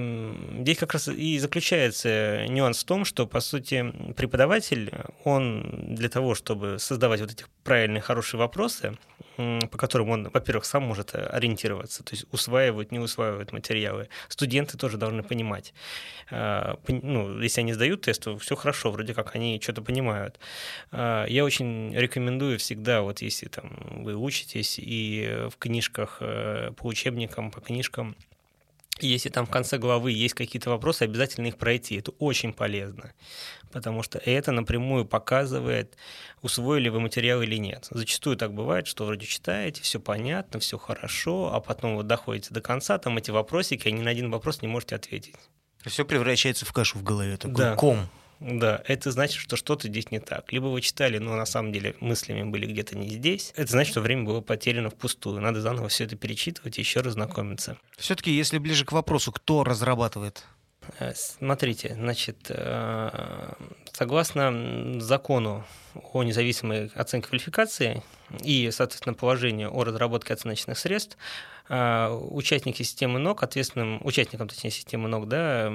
здесь 0.59 0.77
как 0.77 0.93
раз 0.93 1.07
и 1.07 1.39
заключается 1.39 2.45
нюанс 2.47 2.83
в 2.83 2.85
том, 2.85 3.03
что, 3.03 3.25
по 3.25 3.39
сути, 3.39 3.91
преподаватель, 4.15 4.91
он 5.23 5.95
для 5.95 6.07
того, 6.07 6.35
чтобы 6.35 6.77
создавать 6.77 7.21
вот 7.21 7.31
эти 7.31 7.45
правильные, 7.63 7.99
хорошие 7.99 8.39
вопросы, 8.39 8.95
по 9.37 9.77
которым 9.79 10.09
он, 10.09 10.29
во-первых, 10.31 10.65
сам 10.65 10.83
может 10.83 11.15
ориентироваться, 11.15 12.03
то 12.03 12.13
есть 12.13 12.27
усваивать, 12.31 12.91
не 12.91 12.99
усваивать 12.99 13.53
материалы. 13.53 14.07
Студенты 14.29 14.77
тоже 14.77 14.97
должны 14.97 15.23
понимать. 15.23 15.73
А, 16.29 16.77
ну, 16.87 17.39
если 17.39 17.61
они 17.61 17.73
сдают 17.73 18.01
тест, 18.01 18.23
то 18.23 18.37
все 18.37 18.55
хорошо, 18.55 18.91
вроде 18.91 19.15
как 19.15 19.35
они 19.35 19.59
что-то 19.59 19.81
понимают. 19.81 20.39
А, 20.91 21.25
я 21.25 21.43
очень 21.43 21.91
рекомендую 21.95 22.59
всегда, 22.59 23.01
вот 23.01 23.23
если 23.23 23.47
там 23.47 24.03
вы 24.03 24.15
учитесь 24.15 24.75
и 24.77 25.47
в 25.49 25.57
книжках, 25.57 26.17
э, 26.19 26.71
по 26.77 26.85
учебникам, 26.85 27.49
по 27.49 27.61
книжкам, 27.61 28.15
если 28.99 29.29
там 29.29 29.45
в 29.45 29.49
конце 29.49 29.77
главы 29.77 30.11
есть 30.11 30.33
какие-то 30.33 30.69
вопросы, 30.69 31.03
обязательно 31.03 31.47
их 31.47 31.57
пройти. 31.57 31.95
Это 31.95 32.11
очень 32.11 32.53
полезно, 32.53 33.13
потому 33.71 34.03
что 34.03 34.17
это 34.19 34.51
напрямую 34.51 35.05
показывает, 35.05 35.97
усвоили 36.41 36.89
вы 36.89 36.99
материал 36.99 37.41
или 37.41 37.57
нет. 37.57 37.87
Зачастую 37.91 38.37
так 38.37 38.53
бывает, 38.53 38.87
что 38.87 39.05
вроде 39.05 39.25
читаете, 39.25 39.81
все 39.81 39.99
понятно, 39.99 40.59
все 40.59 40.77
хорошо, 40.77 41.53
а 41.53 41.59
потом 41.59 41.95
вот 41.95 42.07
доходите 42.07 42.53
до 42.53 42.61
конца, 42.61 42.97
там 42.97 43.17
эти 43.17 43.31
вопросики, 43.31 43.87
а 43.87 43.91
ни 43.91 44.01
на 44.01 44.11
один 44.11 44.31
вопрос 44.31 44.61
не 44.61 44.67
можете 44.67 44.95
ответить. 44.95 45.35
Все 45.85 46.05
превращается 46.05 46.65
в 46.65 46.73
кашу 46.73 46.97
в 46.97 47.03
голове, 47.03 47.37
такой 47.37 47.55
да. 47.55 47.75
ком. 47.75 48.09
Да, 48.47 48.83
это 48.85 49.09
значит, 49.09 49.41
что 49.41 49.55
что-то 49.55 49.87
здесь 49.87 50.11
не 50.11 50.19
так. 50.19 50.53
Либо 50.53 50.67
вы 50.67 50.81
читали, 50.81 51.17
но 51.17 51.35
на 51.35 51.47
самом 51.47 51.73
деле 51.73 51.95
мыслями 51.99 52.43
были 52.43 52.67
где-то 52.67 52.95
не 52.95 53.09
здесь. 53.09 53.51
Это 53.55 53.71
значит, 53.71 53.93
что 53.93 54.01
время 54.01 54.23
было 54.23 54.39
потеряно 54.39 54.91
впустую. 54.91 55.41
Надо 55.41 55.61
заново 55.61 55.87
все 55.87 56.03
это 56.03 56.15
перечитывать 56.15 56.77
и 56.77 56.81
еще 56.81 56.99
раз 57.01 57.13
знакомиться. 57.13 57.75
Все-таки, 57.97 58.31
если 58.31 58.59
ближе 58.59 58.85
к 58.85 58.91
вопросу, 58.91 59.31
кто 59.31 59.63
разрабатывает? 59.63 60.43
Э, 60.99 61.13
смотрите, 61.15 61.93
значит, 61.95 62.37
э, 62.49 63.53
согласно 63.91 64.99
закону 64.99 65.63
о 66.13 66.23
независимой 66.23 66.91
оценке 66.95 67.29
квалификации 67.29 68.03
и, 68.41 68.69
соответственно, 68.71 69.13
положению 69.13 69.75
о 69.75 69.83
разработке 69.83 70.33
оценочных 70.33 70.77
средств, 70.77 71.17
э, 71.69 72.09
участники 72.09 72.83
системы 72.83 73.19
НОК, 73.19 73.43
ответственным 73.43 73.99
участником, 74.05 74.47
точнее, 74.47 74.71
системы 74.71 75.07
НОК, 75.07 75.27
да, 75.27 75.71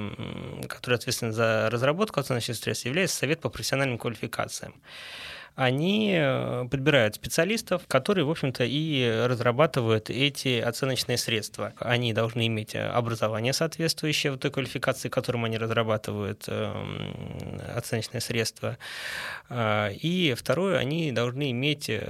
который 0.69 0.97
ответственен 0.97 1.33
за 1.33 1.69
разработку 1.71 2.21
оценочных 2.21 2.57
средств, 2.57 2.87
является 2.87 3.17
Совет 3.17 3.41
по 3.41 3.49
профессиональным 3.49 3.99
квалификациям 3.99 4.75
они 5.61 6.15
э, 6.17 6.65
подбирают 6.71 7.17
специалистов, 7.17 7.83
которые, 7.87 8.25
в 8.25 8.31
общем-то, 8.31 8.65
и 8.65 9.27
разрабатывают 9.27 10.09
эти 10.09 10.59
оценочные 10.59 11.19
средства. 11.19 11.75
Они 11.79 12.15
должны 12.15 12.47
иметь 12.47 12.75
э, 12.75 12.87
образование 12.87 13.53
соответствующее 13.53 14.39
той 14.39 14.51
квалификации, 14.51 15.11
которым 15.11 15.45
они 15.45 15.59
разрабатывают 15.59 16.45
эм, 16.49 17.61
оценочные 17.77 18.23
средства. 18.23 18.79
А, 19.51 19.91
и 19.91 20.33
второе, 20.33 20.79
они 20.79 21.13
должны 21.13 21.51
иметь 21.51 21.91
э, 21.91 22.01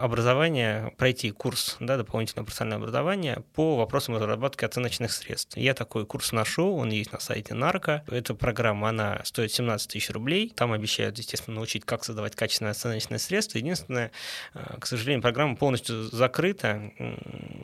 образование, 0.00 0.92
пройти 0.96 1.30
курс, 1.30 1.76
да, 1.78 1.96
дополнительное 1.98 2.44
профессиональное 2.44 2.78
образование 2.78 3.44
по 3.54 3.76
вопросам 3.76 4.16
разработки 4.16 4.64
оценочных 4.64 5.12
средств. 5.12 5.56
Я 5.56 5.74
такой 5.74 6.04
курс 6.04 6.32
нашел, 6.32 6.74
он 6.74 6.90
есть 6.90 7.12
на 7.12 7.20
сайте 7.20 7.54
Нарко. 7.54 8.02
Эта 8.08 8.34
программа, 8.34 8.88
она 8.88 9.20
стоит 9.22 9.52
17 9.52 9.88
тысяч 9.88 10.10
рублей. 10.10 10.52
Там 10.56 10.72
обещают, 10.72 11.16
естественно, 11.18 11.54
научить, 11.54 11.84
как 11.84 12.02
создавать 12.02 12.39
качественное 12.40 12.72
оценочное 12.72 13.18
средство. 13.18 13.58
Единственное, 13.58 14.10
э, 14.54 14.78
к 14.80 14.86
сожалению, 14.86 15.20
программа 15.20 15.56
полностью 15.56 16.04
закрыта, 16.04 16.90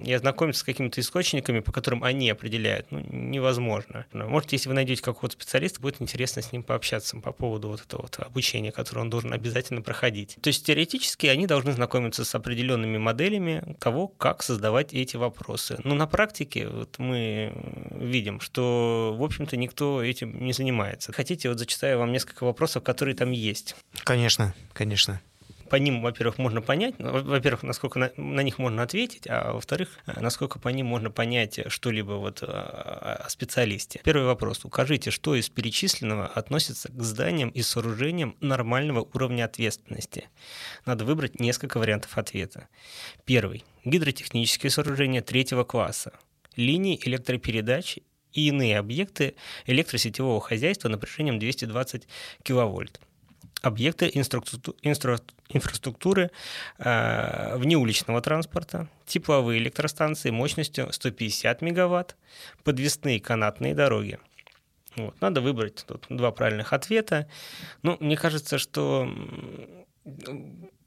и 0.05 0.13
ознакомиться 0.13 0.61
с 0.61 0.65
какими-то 0.65 1.01
источниками, 1.01 1.61
по 1.61 1.73
которым 1.73 2.05
они 2.05 2.29
определяют, 2.29 2.87
ну, 2.91 3.01
невозможно. 3.01 4.05
Может, 4.13 4.53
если 4.53 4.69
вы 4.69 4.75
найдете 4.75 5.03
какого-то 5.03 5.33
специалиста, 5.33 5.81
будет 5.81 6.03
интересно 6.03 6.43
с 6.43 6.53
ним 6.53 6.63
пообщаться 6.63 7.17
по 7.17 7.33
поводу 7.33 7.69
вот 7.69 7.81
этого 7.81 8.03
вот 8.03 8.19
обучения, 8.19 8.71
которое 8.71 9.01
он 9.01 9.11
должен 9.11 9.33
обязательно 9.33 9.81
проходить. 9.81 10.37
То 10.43 10.49
есть 10.49 10.67
теоретически 10.67 11.27
они 11.27 11.47
должны 11.47 11.73
знакомиться 11.73 12.27
с 12.27 12.35
определенными 12.35 12.99
моделями 12.99 13.77
того, 13.81 14.09
как 14.09 14.43
создавать 14.43 14.93
эти 14.93 15.17
вопросы. 15.17 15.79
Но 15.85 15.95
на 15.95 16.07
практике 16.07 16.69
вот 16.69 16.99
мы 16.99 17.55
видим, 17.93 18.41
что, 18.41 19.17
в 19.19 19.23
общем-то, 19.25 19.57
никто 19.57 20.03
этим 20.03 20.45
не 20.45 20.53
занимается. 20.53 21.13
Хотите, 21.13 21.49
вот 21.49 21.59
зачитаю 21.59 21.99
вам 21.99 22.13
несколько 22.13 22.45
вопросов, 22.45 22.83
которые 22.83 23.17
там 23.17 23.31
есть. 23.31 23.75
Конечно 24.05 24.55
конечно. 24.73 25.21
По 25.71 25.77
ним, 25.77 26.03
во-первых, 26.03 26.39
можно 26.39 26.63
понять, 26.63 26.95
ну, 26.99 27.23
во-первых, 27.23 27.63
насколько 27.63 27.99
на, 27.99 28.13
на 28.17 28.41
них 28.41 28.59
можно 28.59 28.83
ответить, 28.83 29.27
а 29.29 29.53
во-вторых, 29.53 29.89
насколько 30.07 30.59
по 30.59 30.69
ним 30.69 30.87
можно 30.87 31.11
понять 31.11 31.61
что-либо 31.69 32.13
вот 32.13 32.43
о, 32.43 33.25
о 33.25 33.29
специалисте. 33.29 34.01
Первый 34.05 34.27
вопрос. 34.27 34.65
Укажите, 34.65 35.11
что 35.11 35.35
из 35.35 35.49
перечисленного 35.49 36.27
относится 36.27 36.91
к 36.93 37.03
зданиям 37.03 37.51
и 37.51 37.63
сооружениям 37.63 38.37
нормального 38.41 39.01
уровня 39.13 39.45
ответственности. 39.45 40.29
Надо 40.85 41.05
выбрать 41.05 41.41
несколько 41.41 41.79
вариантов 41.79 42.17
ответа. 42.17 42.69
Первый. 43.25 43.65
Гидротехнические 43.85 44.71
сооружения 44.71 45.23
третьего 45.23 45.65
класса. 45.65 46.13
Линии 46.55 47.01
электропередач 47.05 47.99
и 48.33 48.49
иные 48.49 48.79
объекты 48.79 49.35
электросетевого 49.67 50.41
хозяйства 50.41 50.89
напряжением 50.89 51.39
220 51.39 52.07
киловольт 52.43 53.01
объекты 53.63 54.11
инфраструктуры 55.49 56.31
э, 56.79 57.57
внеуличного 57.57 58.21
транспорта, 58.21 58.89
тепловые 59.07 59.61
электростанции 59.61 60.31
мощностью 60.31 60.93
150 60.93 61.63
мегаватт, 61.63 62.17
подвесные 62.65 63.21
канатные 63.21 63.75
дороги. 63.75 64.19
Вот. 64.97 65.21
Надо 65.21 65.41
выбрать 65.41 65.85
тут 65.87 66.07
два 66.09 66.31
правильных 66.33 66.73
ответа. 66.73 67.29
Ну, 67.83 67.97
мне 68.01 68.17
кажется, 68.17 68.59
что 68.59 69.09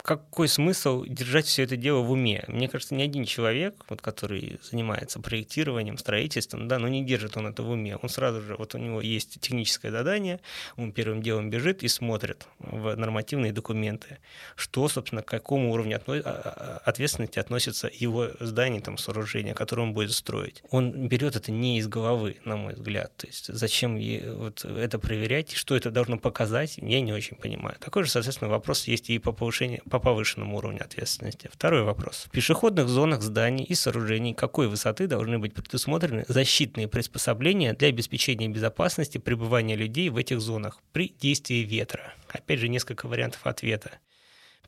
какой 0.02 0.48
смысл 0.48 1.04
держать 1.06 1.46
все 1.46 1.64
это 1.64 1.76
дело 1.76 2.00
в 2.00 2.12
уме? 2.12 2.44
Мне 2.48 2.68
кажется, 2.68 2.96
ни 2.96 3.02
один 3.02 3.26
человек, 3.26 3.76
вот, 3.90 4.02
который 4.02 4.60
занимается 4.64 5.20
проектированием, 5.20 5.98
строительством, 5.98 6.68
да, 6.68 6.80
но 6.80 6.88
не 6.88 7.04
держит 7.04 7.36
он 7.38 7.48
это 7.48 7.64
в 7.64 7.70
уме. 7.70 7.98
Он 7.98 8.10
сразу 8.10 8.42
же, 8.42 8.56
вот 8.56 8.76
у 8.76 8.78
него 8.78 9.02
есть 9.02 9.40
техническое 9.40 9.92
задание, 9.92 10.40
он 10.78 10.92
первым 10.92 11.22
делом 11.22 11.50
бежит 11.50 11.84
и 11.84 11.88
смотрит 11.88 12.48
в 12.60 12.96
нормативные 12.96 13.52
документы, 13.52 14.20
что, 14.56 14.88
собственно, 14.88 15.22
к 15.22 15.28
какому 15.28 15.74
уровню 15.74 16.02
а, 16.08 16.22
а, 16.26 16.82
ответственности 16.86 17.40
относится 17.40 17.92
его 17.94 18.30
здание, 18.40 18.82
там, 18.82 18.98
сооружение, 18.98 19.54
которое 19.54 19.84
он 19.84 19.94
будет 19.94 20.14
строить. 20.14 20.64
Он 20.72 21.08
берет 21.08 21.36
это 21.36 21.52
не 21.52 21.78
из 21.78 21.88
головы, 21.88 22.38
на 22.46 22.56
мой 22.56 22.74
взгляд. 22.74 23.16
То 23.18 23.28
есть 23.28 23.54
зачем 23.54 24.00
вот 24.38 24.64
это 24.64 24.98
проверять, 24.98 25.52
что 25.52 25.76
это 25.76 25.92
должно 25.92 26.18
показать, 26.18 26.78
я 26.78 27.02
не 27.02 27.12
очень 27.12 27.36
понимаю. 27.36 27.76
Такой 27.80 28.04
же, 28.04 28.10
соответственно, 28.10 28.50
вопрос 28.50 28.88
есть 28.88 29.10
и 29.10 29.20
по 29.20 29.32
повышению 29.32 29.82
по 29.90 30.00
повышенному 30.00 30.58
уровню 30.58 30.84
ответственности. 30.84 31.50
Второй 31.52 31.84
вопрос. 31.84 32.26
В 32.28 32.32
пешеходных 32.32 32.88
зонах 32.88 33.22
зданий 33.22 33.66
и 33.66 33.76
сооружений 33.76 34.34
какой 34.34 34.68
высоты 34.68 35.08
должны 35.08 35.40
быть 35.40 35.54
предусмотрены 35.54 36.26
защитные 36.28 36.88
приспособления 36.88 37.74
для 37.74 37.90
обеспечения 37.90 38.48
безопасности 38.48 39.18
пребывания 39.18 39.76
людей 39.76 40.10
в 40.10 40.18
этих 40.18 40.40
зонах 40.40 40.80
при 40.94 41.10
действии 41.10 41.64
ветра? 41.64 42.14
Опять 42.30 42.60
же, 42.60 42.70
несколько 42.70 43.08
вариантов 43.08 43.42
ответа. 43.46 44.00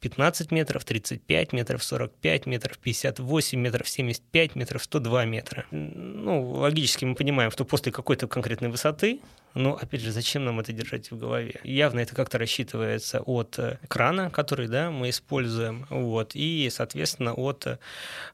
15 0.02 0.50
метров, 0.52 0.84
35 0.84 1.54
метров, 1.54 1.84
45 1.84 2.48
метров, 2.48 2.78
58 2.80 3.60
метров, 3.60 3.88
75 3.88 4.56
метров, 4.56 4.84
102 4.84 5.26
метра. 5.26 5.66
Ну, 5.70 6.50
логически 6.50 7.06
мы 7.06 7.14
понимаем, 7.14 7.52
что 7.52 7.66
после 7.66 7.92
какой-то 7.92 8.28
конкретной 8.28 8.70
высоты 8.70 9.22
но, 9.54 9.76
опять 9.76 10.02
же, 10.02 10.12
зачем 10.12 10.46
нам 10.46 10.60
это 10.60 10.72
держать 10.74 11.12
в 11.12 11.18
голове? 11.18 11.60
Явно 11.64 12.00
это 12.00 12.16
как-то 12.16 12.38
рассчитывается 12.38 13.22
от 13.22 13.60
э, 13.60 13.80
крана, 13.88 14.30
который 14.30 14.68
да, 14.68 14.92
мы 14.92 15.10
используем, 15.10 15.86
вот, 15.90 16.32
и, 16.36 16.70
соответственно, 16.72 17.34
от 17.34 17.68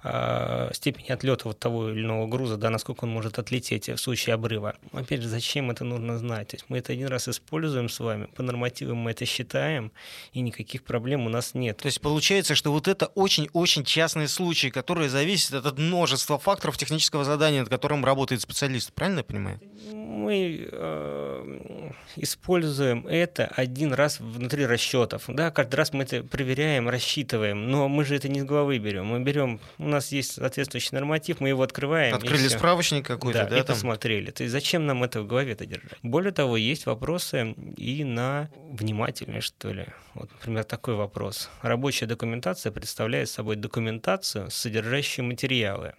э, 0.03 0.69
степени 0.73 1.11
отлета 1.11 1.47
вот 1.47 1.59
того 1.59 1.89
или 1.89 2.01
иного 2.01 2.27
груза, 2.27 2.57
да, 2.57 2.69
насколько 2.69 3.05
он 3.05 3.11
может 3.11 3.39
отлететь 3.39 3.89
в 3.89 3.97
случае 3.97 4.35
обрыва. 4.35 4.75
Опять 4.91 5.21
же, 5.21 5.27
зачем 5.27 5.71
это 5.71 5.83
нужно 5.83 6.17
знать? 6.17 6.49
То 6.49 6.55
есть 6.55 6.65
мы 6.69 6.77
это 6.77 6.93
один 6.93 7.07
раз 7.07 7.27
используем 7.27 7.89
с 7.89 7.99
вами, 7.99 8.25
по 8.35 8.43
нормативам 8.43 8.97
мы 8.97 9.11
это 9.11 9.25
считаем, 9.25 9.91
и 10.33 10.41
никаких 10.41 10.83
проблем 10.83 11.25
у 11.25 11.29
нас 11.29 11.53
нет. 11.53 11.77
То 11.77 11.87
есть 11.87 12.01
получается, 12.01 12.55
что 12.55 12.71
вот 12.71 12.87
это 12.87 13.07
очень-очень 13.07 13.83
частные 13.83 14.27
случаи, 14.27 14.67
которые 14.67 15.09
зависят 15.09 15.65
от 15.65 15.77
множества 15.77 16.37
факторов 16.37 16.77
технического 16.77 17.23
задания, 17.23 17.61
над 17.61 17.69
которым 17.69 18.05
работает 18.05 18.41
специалист. 18.41 18.93
Правильно 18.93 19.19
я 19.19 19.23
понимаю? 19.23 19.59
Мы 19.93 20.67
э, 20.71 21.91
используем 22.15 23.05
это 23.07 23.45
один 23.45 23.93
раз 23.93 24.19
внутри 24.19 24.65
расчетов. 24.65 25.25
Да, 25.27 25.51
каждый 25.51 25.75
раз 25.75 25.93
мы 25.93 26.03
это 26.03 26.23
проверяем, 26.23 26.89
рассчитываем, 26.89 27.69
но 27.69 27.87
мы 27.87 28.05
же 28.05 28.15
это 28.15 28.29
не 28.29 28.41
с 28.41 28.43
головы 28.43 28.77
берем. 28.77 29.05
Мы 29.05 29.19
берем, 29.19 29.59
у 29.77 29.87
нас 29.87 30.11
есть 30.11 30.33
соответствующий 30.33 30.89
норматив, 30.93 31.39
мы 31.39 31.49
его 31.49 31.63
открываем. 31.63 32.15
Открыли 32.15 32.47
справочник 32.47 33.05
какой-то, 33.05 33.43
да, 33.43 33.49
да 33.49 33.57
и 33.57 33.63
там? 33.63 33.75
посмотрели. 33.75 34.31
То 34.31 34.43
есть 34.43 34.51
зачем 34.51 34.85
нам 34.85 35.03
это 35.03 35.21
в 35.21 35.27
голове-то 35.27 35.65
держать? 35.65 35.99
Более 36.03 36.31
того, 36.31 36.57
есть 36.57 36.85
вопросы 36.85 37.55
и 37.77 38.03
на 38.03 38.49
внимательность, 38.71 39.47
что 39.47 39.71
ли. 39.71 39.85
Вот, 40.13 40.31
например, 40.31 40.63
такой 40.63 40.95
вопрос. 40.95 41.49
Рабочая 41.61 42.05
документация 42.07 42.71
представляет 42.71 43.29
собой 43.29 43.55
документацию, 43.55 44.49
содержащую 44.49 45.25
материалы 45.25 45.93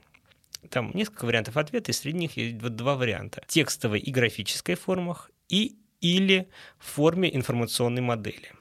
там 0.70 0.90
несколько 0.94 1.24
вариантов 1.24 1.56
ответа, 1.56 1.90
и 1.90 1.94
среди 1.94 2.18
них 2.18 2.36
есть 2.36 2.58
два 2.58 2.94
варианта. 2.96 3.42
Текстовой 3.46 4.00
и 4.00 4.10
графической 4.10 4.74
формах 4.74 5.30
и 5.48 5.76
или 6.00 6.48
в 6.78 6.86
форме 6.86 7.34
информационной 7.34 8.02
модели. 8.02 8.52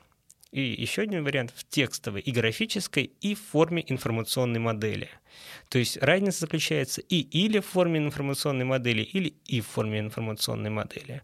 И 0.51 0.62
еще 0.62 1.04
один 1.04 1.24
вариант 1.24 1.51
в 1.56 1.68
текстовой 1.68 2.22
и 2.22 2.32
графической 2.32 3.12
и 3.20 3.36
в 3.36 3.42
форме 3.42 3.84
информационной 3.86 4.60
модели. 4.60 5.10
То 5.70 5.77
есть 5.77 5.98
разница 5.98 6.42
заключается 6.42 7.01
и 7.01 7.20
или 7.20 7.60
в 7.60 7.66
форме 7.66 8.00
информационной 8.00 8.66
модели, 8.66 9.01
или 9.01 9.34
и 9.46 9.62
в 9.62 9.68
форме 9.68 10.00
информационной 10.00 10.70
модели. 10.70 11.22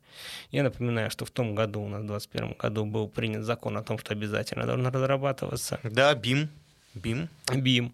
Я 0.51 0.63
напоминаю, 0.63 1.09
что 1.09 1.25
в 1.25 1.31
том 1.31 1.55
году, 1.55 1.81
у 1.81 1.87
нас 1.87 2.03
в 2.03 2.07
2021 2.07 2.57
году 2.59 2.85
был 2.85 3.07
принят 3.07 3.43
закон 3.43 3.77
о 3.77 3.83
том, 3.83 3.97
что 3.97 4.13
обязательно 4.13 4.65
должно 4.65 4.91
разрабатываться. 4.91 5.79
Да, 5.83 6.13
БИМ. 6.13 6.49
БИМ. 6.95 7.29
БИМ. 7.53 7.93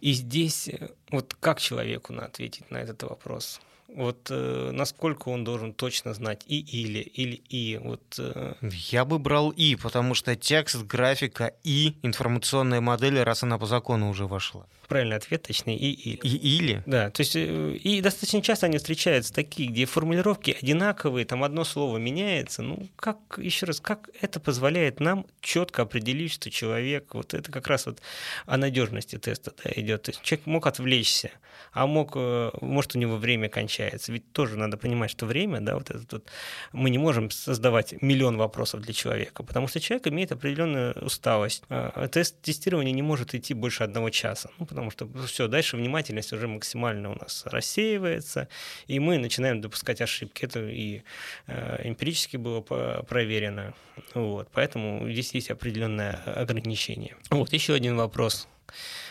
И 0.00 0.12
здесь 0.12 0.68
э, 0.68 0.90
вот 1.10 1.34
как 1.40 1.60
человеку 1.60 2.12
надо 2.12 2.26
ответить 2.26 2.70
на 2.70 2.78
этот 2.78 3.02
вопрос? 3.02 3.60
Вот 3.88 4.28
э, 4.30 4.70
насколько 4.72 5.28
он 5.28 5.44
должен 5.44 5.72
точно 5.72 6.14
знать 6.14 6.42
и 6.46 6.58
или, 6.58 6.98
или 6.98 7.36
и. 7.48 7.78
Вот, 7.78 8.02
э... 8.18 8.54
Я 8.62 9.04
бы 9.04 9.18
брал 9.18 9.50
и, 9.50 9.76
потому 9.76 10.14
что 10.14 10.34
текст, 10.34 10.82
графика 10.82 11.52
и 11.62 11.94
информационная 12.02 12.80
модель, 12.80 13.22
раз 13.22 13.44
она 13.44 13.56
по 13.56 13.66
закону 13.66 14.08
уже 14.08 14.26
вошла. 14.26 14.66
Правильный 14.88 15.16
ответ, 15.16 15.42
точнее, 15.42 15.76
и 15.76 15.90
или. 15.90 16.20
И 16.22 16.56
или? 16.56 16.82
Да, 16.86 17.10
то 17.10 17.20
есть 17.20 17.36
э, 17.36 17.72
и 17.74 18.00
достаточно 18.00 18.42
часто 18.42 18.66
они 18.66 18.78
встречаются 18.78 19.32
такие, 19.32 19.68
где 19.68 19.86
формулировки 19.86 20.56
одинаковые, 20.60 21.24
там 21.24 21.44
одно 21.44 21.64
слово 21.64 21.98
меняется. 21.98 22.62
Ну, 22.62 22.88
как, 22.96 23.18
еще 23.38 23.66
раз, 23.66 23.80
как 23.80 24.10
это 24.20 24.40
позволяет 24.40 25.00
нам 25.00 25.26
четко 25.40 25.82
определить, 25.82 26.32
что 26.32 26.50
человек, 26.50 27.14
вот 27.14 27.34
это 27.34 27.50
как 27.50 27.66
раз 27.68 27.86
вот 27.86 28.00
о 28.46 28.56
надежности 28.56 29.18
теста 29.18 29.52
да, 29.62 29.70
идет. 29.74 30.02
То 30.02 30.10
есть 30.10 30.22
человек 30.22 30.46
мог 30.46 30.66
отвлечься, 30.66 31.30
а 31.72 31.86
мог, 31.86 32.12
э, 32.14 32.50
может, 32.60 32.94
у 32.96 32.98
него 32.98 33.16
время 33.16 33.48
кончается. 33.48 34.12
Ведь 34.12 34.32
тоже 34.32 34.56
надо 34.56 34.76
понимать, 34.76 35.10
что 35.10 35.26
время, 35.26 35.60
да, 35.60 35.74
вот 35.74 35.90
это 35.90 36.04
вот, 36.10 36.28
мы 36.72 36.90
не 36.90 36.98
можем 36.98 37.30
создавать 37.30 38.00
миллион 38.02 38.36
вопросов 38.36 38.80
для 38.80 38.94
человека, 38.94 39.42
потому 39.42 39.66
что 39.66 39.80
человек 39.80 40.06
имеет 40.08 40.32
определенную 40.32 40.94
усталость. 41.04 41.62
А, 41.68 42.08
тест 42.08 42.40
тестирования 42.42 42.92
не 42.92 43.02
может 43.02 43.34
идти 43.34 43.54
больше 43.54 43.84
одного 43.84 44.10
часа, 44.10 44.50
ну, 44.58 44.66
потому 44.74 44.90
что 44.90 45.08
все, 45.26 45.46
дальше 45.46 45.76
внимательность 45.76 46.32
уже 46.32 46.48
максимально 46.48 47.12
у 47.12 47.14
нас 47.14 47.44
рассеивается, 47.46 48.48
и 48.88 48.98
мы 48.98 49.18
начинаем 49.18 49.60
допускать 49.60 50.00
ошибки. 50.00 50.44
Это 50.44 50.68
и 50.68 51.02
э, 51.46 51.88
эмпирически 51.88 52.36
было 52.36 52.60
проверено. 52.60 53.74
Вот, 54.14 54.48
поэтому 54.52 55.08
здесь 55.10 55.32
есть 55.34 55.50
определенное 55.50 56.12
ограничение. 56.26 57.16
Вот 57.30 57.52
еще 57.52 57.74
один 57.74 57.96
вопрос. 57.96 58.48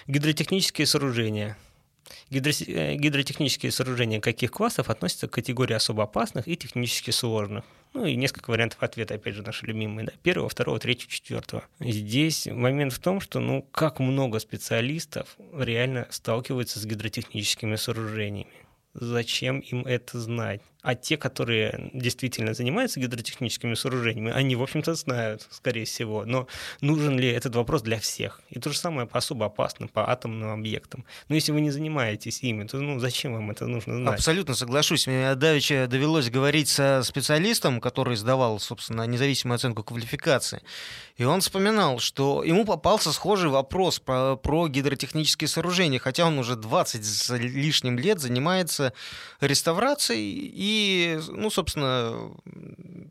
Гидротехнические 0.07 0.85
сооружения– 0.85 1.57
Э, 2.31 2.95
гидротехнические 2.95 3.71
сооружения 3.71 4.19
каких 4.19 4.51
классов 4.51 4.89
относятся 4.89 5.27
к 5.27 5.31
категории 5.31 5.73
особо 5.73 6.03
опасных 6.03 6.47
и 6.47 6.55
технически 6.55 7.11
сложных? 7.11 7.63
Ну 7.93 8.05
и 8.05 8.15
несколько 8.15 8.49
вариантов 8.49 8.81
ответа, 8.81 9.15
опять 9.15 9.35
же, 9.35 9.43
наши 9.43 9.65
любимые. 9.65 10.07
Да? 10.07 10.13
Первого, 10.23 10.49
второго, 10.49 10.79
третьего, 10.79 11.11
четвертого. 11.11 11.63
Здесь 11.79 12.47
момент 12.47 12.91
в 12.93 12.99
том, 12.99 13.19
что 13.19 13.39
ну 13.39 13.61
как 13.71 13.99
много 13.99 14.39
специалистов 14.39 15.37
реально 15.53 16.07
сталкиваются 16.09 16.79
с 16.79 16.85
гидротехническими 16.85 17.75
сооружениями. 17.75 18.51
Зачем 18.93 19.59
им 19.59 19.85
это 19.85 20.19
знать? 20.19 20.61
А 20.83 20.95
те, 20.95 21.15
которые 21.15 21.89
действительно 21.93 22.53
занимаются 22.53 22.99
гидротехническими 22.99 23.73
сооружениями, 23.73 24.33
они, 24.33 24.57
в 24.57 24.61
общем-то, 24.61 24.95
знают, 24.95 25.47
скорее 25.49 25.85
всего. 25.85 26.25
Но 26.25 26.47
нужен 26.81 27.17
ли 27.17 27.29
этот 27.29 27.55
вопрос 27.55 27.83
для 27.83 28.01
всех? 28.01 28.41
И 28.49 28.59
то 28.59 28.69
же 28.69 28.77
самое 28.77 29.07
по 29.07 29.17
особо 29.17 29.45
опасным, 29.45 29.87
по 29.87 30.11
атомным 30.11 30.51
объектам. 30.51 31.05
Но 31.29 31.35
если 31.35 31.53
вы 31.53 31.61
не 31.61 31.71
занимаетесь 31.71 32.43
ими, 32.43 32.67
то 32.67 32.77
ну, 32.81 32.99
зачем 32.99 33.31
вам 33.31 33.51
это 33.51 33.65
нужно 33.65 33.95
знать? 33.95 34.15
Абсолютно 34.15 34.55
соглашусь. 34.55 35.07
Мне 35.07 35.33
давеча 35.35 35.87
довелось 35.87 36.29
говорить 36.29 36.67
со 36.67 37.01
специалистом, 37.03 37.79
который 37.79 38.17
сдавал, 38.17 38.59
собственно, 38.59 39.03
независимую 39.03 39.55
оценку 39.55 39.83
квалификации. 39.83 40.61
И 41.15 41.23
он 41.23 41.39
вспоминал, 41.39 41.99
что 41.99 42.43
ему 42.43 42.65
попался 42.65 43.13
схожий 43.13 43.49
вопрос 43.49 43.99
про, 43.99 44.35
про 44.35 44.67
гидротехнические 44.67 45.47
сооружения, 45.47 45.99
хотя 45.99 46.25
он 46.25 46.37
уже 46.39 46.57
20 46.57 47.05
с 47.05 47.33
лишним 47.37 47.97
лет 47.97 48.19
занимается 48.19 48.91
реставрацией 49.39 50.33
и 50.47 50.72
ну, 51.29 51.49
собственно, 51.49 52.31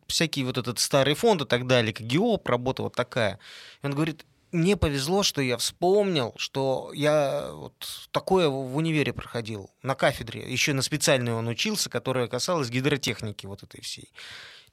всякий 0.07 0.45
вот 0.45 0.59
этот 0.59 0.79
старый 0.79 1.15
фонд 1.15 1.43
и 1.43 1.47
так 1.47 1.67
далее, 1.67 1.93
как 1.93 2.07
ГИОП, 2.07 2.49
работа 2.49 2.83
вот 2.83 2.95
такая. 2.95 3.39
И 3.83 3.87
он 3.87 3.93
говорит, 3.93 4.25
мне 4.53 4.77
повезло, 4.77 5.23
что 5.23 5.41
я 5.41 5.57
вспомнил, 5.57 6.35
что 6.37 6.91
я 6.95 7.51
вот 7.53 8.09
такое 8.11 8.49
в 8.49 8.77
универе 8.77 9.13
проходил, 9.13 9.71
на 9.83 9.95
кафедре. 9.95 10.43
Еще 10.53 10.75
на 10.75 10.83
специальной 10.83 11.33
он 11.33 11.49
учился, 11.49 11.89
которая 11.89 12.29
касалась 12.29 12.69
гидротехники 12.69 13.47
вот 13.47 13.63
этой 13.63 13.81
всей. 13.81 14.13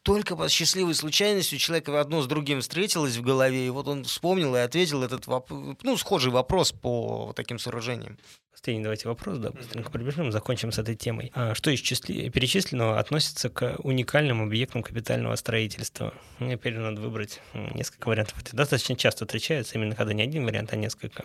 Только 0.03 0.35
по 0.35 0.47
счастливой 0.47 0.95
случайности 0.95 1.55
у 1.55 1.57
человека 1.57 1.99
одно 1.99 2.21
с 2.21 2.27
другим 2.27 2.61
встретилось 2.61 3.17
в 3.17 3.21
голове, 3.21 3.67
и 3.67 3.69
вот 3.69 3.87
он 3.87 4.05
вспомнил 4.05 4.55
и 4.55 4.59
ответил 4.59 5.03
этот 5.03 5.27
вопрос, 5.27 5.75
ну, 5.81 5.97
схожий 5.97 6.31
вопрос 6.31 6.71
по 6.71 7.33
таким 7.35 7.59
сооружениям. 7.59 8.17
Последний 8.59 8.83
давайте 8.83 9.07
вопрос, 9.07 9.37
да, 9.37 9.51
быстренько 9.51 9.89
пробежим, 9.89 10.33
закончим 10.33 10.73
с 10.73 10.79
этой 10.79 10.93
темой. 10.93 11.31
А 11.33 11.55
что 11.55 11.71
из 11.71 11.79
числи... 11.79 12.27
перечисленного 12.27 12.99
относится 12.99 13.49
к 13.49 13.77
уникальным 13.77 14.41
объектам 14.41 14.83
капитального 14.83 15.33
строительства? 15.37 16.13
Мне 16.39 16.55
опять 16.55 16.73
же 16.73 16.81
надо 16.81 16.99
выбрать 16.99 17.39
несколько 17.53 18.09
вариантов. 18.09 18.35
Это 18.41 18.57
достаточно 18.57 18.97
часто 18.97 19.25
встречается, 19.25 19.77
именно 19.77 19.95
когда 19.95 20.11
не 20.11 20.23
один 20.23 20.43
вариант, 20.43 20.73
а 20.73 20.75
несколько. 20.75 21.23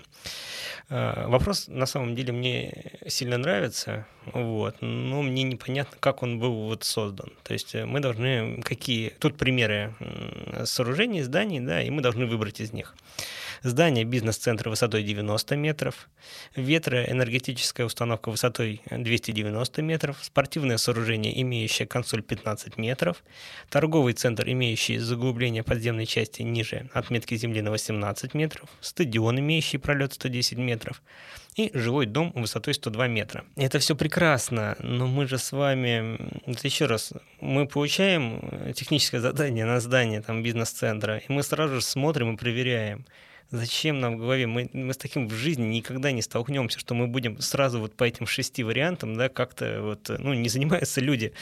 А, 0.89 1.27
вопрос 1.27 1.67
на 1.67 1.87
самом 1.87 2.15
деле 2.15 2.33
мне 2.33 2.93
сильно 3.09 3.37
нравится, 3.37 4.07
вот, 4.27 4.77
но 4.81 5.23
мне 5.23 5.43
непонятно, 5.43 5.97
как 5.99 6.23
он 6.23 6.39
был 6.39 6.69
вот 6.69 6.85
создан. 6.85 7.33
То 7.43 7.53
есть 7.53 7.75
мы 7.75 7.99
должны 7.99 8.63
какие... 8.63 9.09
Тут 9.09 9.37
примеры 9.37 9.93
сооружений, 10.67 11.23
зданий, 11.23 11.59
да, 11.59 11.83
и 11.83 11.91
мы 11.91 12.01
должны 12.01 12.27
выбрать 12.27 12.61
из 12.61 12.73
них. 12.73 12.95
Здание 13.65 14.05
бизнес-центра 14.05 14.69
высотой 14.69 15.03
90 15.03 15.57
метров, 15.57 16.11
ветроэнергетическая 16.55 17.87
установка 17.87 18.29
высотой 18.31 18.83
290 18.91 19.81
метров, 19.81 20.19
спортивное 20.21 20.77
сооружение, 20.77 21.41
имеющее 21.41 21.89
консоль 21.89 22.23
15 22.23 22.77
метров, 22.77 23.25
торговый 23.71 24.13
центр, 24.13 24.47
имеющий 24.51 24.99
заглубление 24.99 25.63
подземной 25.63 26.05
части 26.05 26.43
ниже 26.43 26.91
отметки 26.93 27.37
земли 27.37 27.63
на 27.63 27.71
18 27.71 28.35
метров, 28.35 28.69
стадион, 28.83 29.41
имеющий 29.41 29.79
пролет 29.79 30.13
110 30.13 30.59
метров, 30.59 31.03
и 31.57 31.71
жилой 31.73 32.05
дом 32.05 32.33
высотой 32.35 32.75
102 32.75 33.09
метра. 33.09 33.47
Это 33.57 33.79
все 33.79 33.97
прекрасно, 33.97 34.77
но 34.81 35.07
мы 35.07 35.27
же 35.27 35.39
с 35.39 35.53
вами, 35.53 36.19
вот 36.45 36.63
еще 36.65 36.85
раз, 36.85 37.15
мы 37.41 37.67
получаем 37.67 38.75
техническое 38.75 39.21
задание 39.21 39.65
на 39.65 39.81
здание 39.81 40.21
там 40.21 40.43
бизнес-центра, 40.43 41.17
и 41.17 41.33
мы 41.33 41.43
сразу 41.43 41.77
же 41.77 41.81
смотрим 41.81 42.35
и 42.35 42.37
проверяем. 42.37 43.07
Зачем 43.55 44.01
нам 44.01 44.17
в 44.17 44.19
голове? 44.19 44.49
Мы, 44.49 44.69
мы 44.73 44.93
с 44.93 44.97
таким 44.97 45.29
в 45.29 45.33
жизни 45.33 45.65
никогда 45.67 46.11
не 46.11 46.23
столкнемся, 46.23 46.81
что 46.81 46.95
мы 46.95 47.07
будем 47.07 47.41
сразу 47.41 47.79
вот 47.79 47.95
по 47.95 48.03
этим 48.03 48.27
шести 48.27 48.65
вариантам, 48.65 49.15
да, 49.15 49.29
как-то 49.29 49.81
вот, 49.81 50.11
ну, 50.19 50.35
не 50.35 50.49
занимаются 50.49 51.01
люди. 51.01 51.33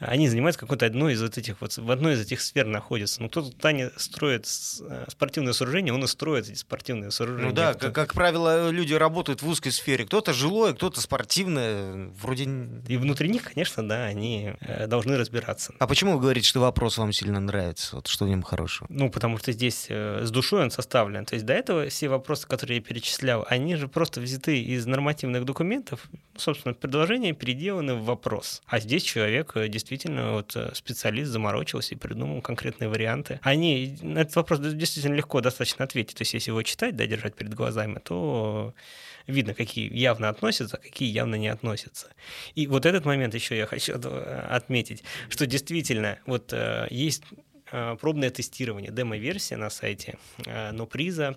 Они 0.00 0.28
занимаются 0.28 0.58
какой-то 0.58 0.86
одной 0.86 1.12
из 1.12 1.22
вот 1.22 1.38
этих 1.38 1.60
вот, 1.60 1.76
в 1.76 1.90
одной 1.92 2.14
из 2.14 2.22
этих 2.22 2.40
сфер 2.40 2.66
находятся. 2.66 3.22
Ну, 3.22 3.28
кто-то 3.28 3.52
Таня 3.56 3.92
строит 3.96 4.46
э, 4.80 5.04
спортивное 5.08 5.52
сооружение, 5.52 5.94
он 5.94 6.02
и 6.02 6.08
строит 6.08 6.48
эти 6.48 6.56
спортивные 6.56 7.12
сооружения. 7.12 7.50
Ну 7.50 7.54
да, 7.54 7.74
как, 7.74 7.94
как 7.94 8.14
правило, 8.14 8.70
люди 8.70 8.94
работают 8.94 9.42
в 9.42 9.48
узкой 9.48 9.70
сфере. 9.70 10.04
Кто-то 10.06 10.32
жилое, 10.32 10.74
кто-то 10.74 11.00
спортивное. 11.00 12.10
Вроде... 12.20 12.48
И 12.88 12.96
внутри 12.96 13.28
них, 13.28 13.44
конечно, 13.44 13.88
да, 13.88 14.06
они 14.06 14.54
э, 14.60 14.88
должны 14.88 15.16
разбираться. 15.16 15.72
А 15.78 15.86
почему 15.86 16.14
вы 16.14 16.20
говорите, 16.20 16.48
что 16.48 16.58
вопрос 16.58 16.98
вам 16.98 17.12
сильно 17.12 17.38
нравится? 17.38 17.94
Вот 17.94 18.08
что 18.08 18.24
в 18.24 18.28
нем 18.28 18.42
хорошего? 18.42 18.88
Ну, 18.90 19.08
потому 19.08 19.38
что 19.38 19.52
здесь 19.52 19.86
э, 19.88 20.24
с 20.24 20.30
душой 20.32 20.64
он 20.64 20.72
составлен. 20.72 21.24
То 21.24 21.34
есть 21.34 21.46
до 21.46 21.59
этого 21.60 21.88
все 21.88 22.08
вопросы, 22.08 22.46
которые 22.48 22.78
я 22.78 22.82
перечислял, 22.82 23.46
они 23.48 23.76
же 23.76 23.88
просто 23.88 24.20
взяты 24.20 24.60
из 24.60 24.86
нормативных 24.86 25.44
документов, 25.44 26.08
собственно, 26.36 26.74
предложения 26.74 27.32
переделаны 27.32 27.94
в 27.94 28.04
вопрос. 28.04 28.62
А 28.66 28.80
здесь 28.80 29.02
человек 29.02 29.52
э, 29.54 29.68
действительно, 29.68 30.32
вот 30.32 30.56
э, 30.56 30.70
специалист 30.74 31.30
заморочился 31.30 31.94
и 31.94 31.98
придумал 31.98 32.42
конкретные 32.42 32.88
варианты. 32.88 33.38
Они, 33.42 33.96
на 34.02 34.20
этот 34.20 34.36
вопрос 34.36 34.60
действительно 34.60 35.14
легко 35.14 35.40
достаточно 35.40 35.84
ответить. 35.84 36.16
То 36.16 36.22
есть 36.22 36.34
если 36.34 36.50
его 36.50 36.62
читать, 36.62 36.96
да, 36.96 37.06
держать 37.06 37.36
перед 37.36 37.54
глазами, 37.54 38.00
то 38.02 38.74
видно, 39.26 39.54
какие 39.54 39.94
явно 39.96 40.28
относятся, 40.28 40.76
а 40.76 40.80
какие 40.80 41.10
явно 41.10 41.36
не 41.36 41.48
относятся. 41.48 42.08
И 42.54 42.66
вот 42.66 42.86
этот 42.86 43.04
момент 43.04 43.34
еще 43.34 43.56
я 43.56 43.66
хочу 43.66 43.92
э, 43.94 44.46
отметить, 44.50 45.04
что 45.28 45.46
действительно 45.46 46.18
вот 46.26 46.54
есть 46.90 47.22
пробное 48.00 48.30
тестирование, 48.30 48.90
демо-версия 48.90 49.56
на 49.56 49.70
сайте 49.70 50.18
э, 50.46 50.72
но 50.72 50.86
приза 50.86 51.36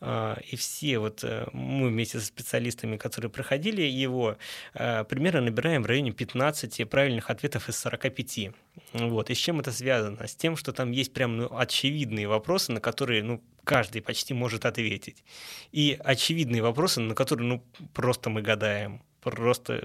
э, 0.00 0.36
и 0.50 0.56
все 0.56 0.98
вот 0.98 1.24
мы 1.52 1.88
вместе 1.88 2.18
со 2.18 2.26
специалистами, 2.26 2.96
которые 2.96 3.30
проходили 3.30 3.82
его, 3.82 4.36
примерно 4.72 5.42
набираем 5.42 5.82
в 5.82 5.86
районе 5.86 6.12
15 6.12 6.88
правильных 6.88 7.30
ответов 7.30 7.68
из 7.68 7.76
45. 7.78 8.50
Вот. 8.92 9.30
И 9.30 9.34
с 9.34 9.38
чем 9.38 9.60
это 9.60 9.72
связано? 9.72 10.26
С 10.26 10.34
тем, 10.34 10.56
что 10.56 10.72
там 10.72 10.90
есть 10.92 11.12
прям 11.12 11.36
ну, 11.36 11.56
очевидные 11.56 12.26
вопросы, 12.28 12.72
на 12.72 12.80
которые 12.80 13.22
ну, 13.22 13.42
каждый 13.64 14.02
почти 14.02 14.34
может 14.34 14.64
ответить. 14.64 15.22
И 15.72 15.98
очевидные 16.02 16.62
вопросы, 16.62 17.00
на 17.00 17.14
которые 17.14 17.46
ну, 17.48 17.64
просто 17.92 18.30
мы 18.30 18.42
гадаем 18.42 19.02
просто 19.30 19.82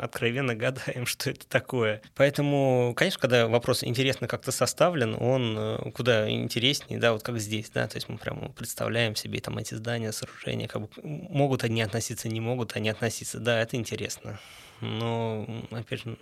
откровенно 0.00 0.54
гадаем, 0.54 1.06
что 1.06 1.30
это 1.30 1.46
такое. 1.48 2.02
Поэтому, 2.14 2.92
конечно, 2.96 3.20
когда 3.20 3.48
вопрос 3.48 3.82
интересно 3.82 4.28
как-то 4.28 4.52
составлен, 4.52 5.16
он 5.20 5.56
э, 5.58 5.90
куда 5.92 6.30
интереснее, 6.30 6.98
да, 6.98 7.12
вот 7.12 7.22
как 7.22 7.38
здесь, 7.38 7.70
да, 7.70 7.88
то 7.88 7.96
есть 7.96 8.08
мы 8.08 8.18
прямо 8.18 8.50
представляем 8.50 9.16
себе 9.16 9.40
там 9.40 9.58
эти 9.58 9.74
здания, 9.74 10.12
сооружения, 10.12 10.68
как 10.68 10.82
бы 10.82 10.88
могут 11.02 11.64
они 11.64 11.82
относиться, 11.82 12.28
не 12.28 12.40
могут 12.40 12.76
они 12.76 12.88
относиться, 12.90 13.40
да, 13.40 13.60
это 13.60 13.76
интересно. 13.76 14.38
Но, 14.80 15.46
опять 15.70 16.02
же, 16.02 16.16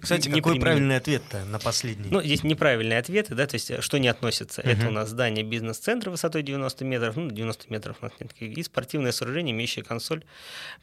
Кстати, 0.00 0.28
какой 0.28 0.42
применим. 0.42 0.60
правильный 0.60 0.96
ответ-то 0.96 1.44
на 1.44 1.58
последний? 1.58 2.08
Ну, 2.10 2.20
здесь 2.20 2.42
неправильные 2.42 2.98
ответы, 2.98 3.34
да, 3.34 3.46
то 3.46 3.54
есть 3.54 3.70
э, 3.70 3.80
что 3.80 3.98
не 3.98 4.08
относится. 4.08 4.62
Uh-huh. 4.62 4.72
Это 4.72 4.88
у 4.88 4.90
нас 4.90 5.10
здание 5.10 5.44
бизнес-центра 5.44 6.10
высотой 6.10 6.42
90 6.42 6.84
метров, 6.84 7.16
ну, 7.16 7.30
90 7.30 7.72
метров 7.72 7.96
у 8.00 8.06
нас 8.06 8.12
нет, 8.18 8.32
и 8.40 8.62
спортивное 8.62 9.12
сооружение, 9.12 9.54
имеющее 9.54 9.84
консоль 9.84 10.24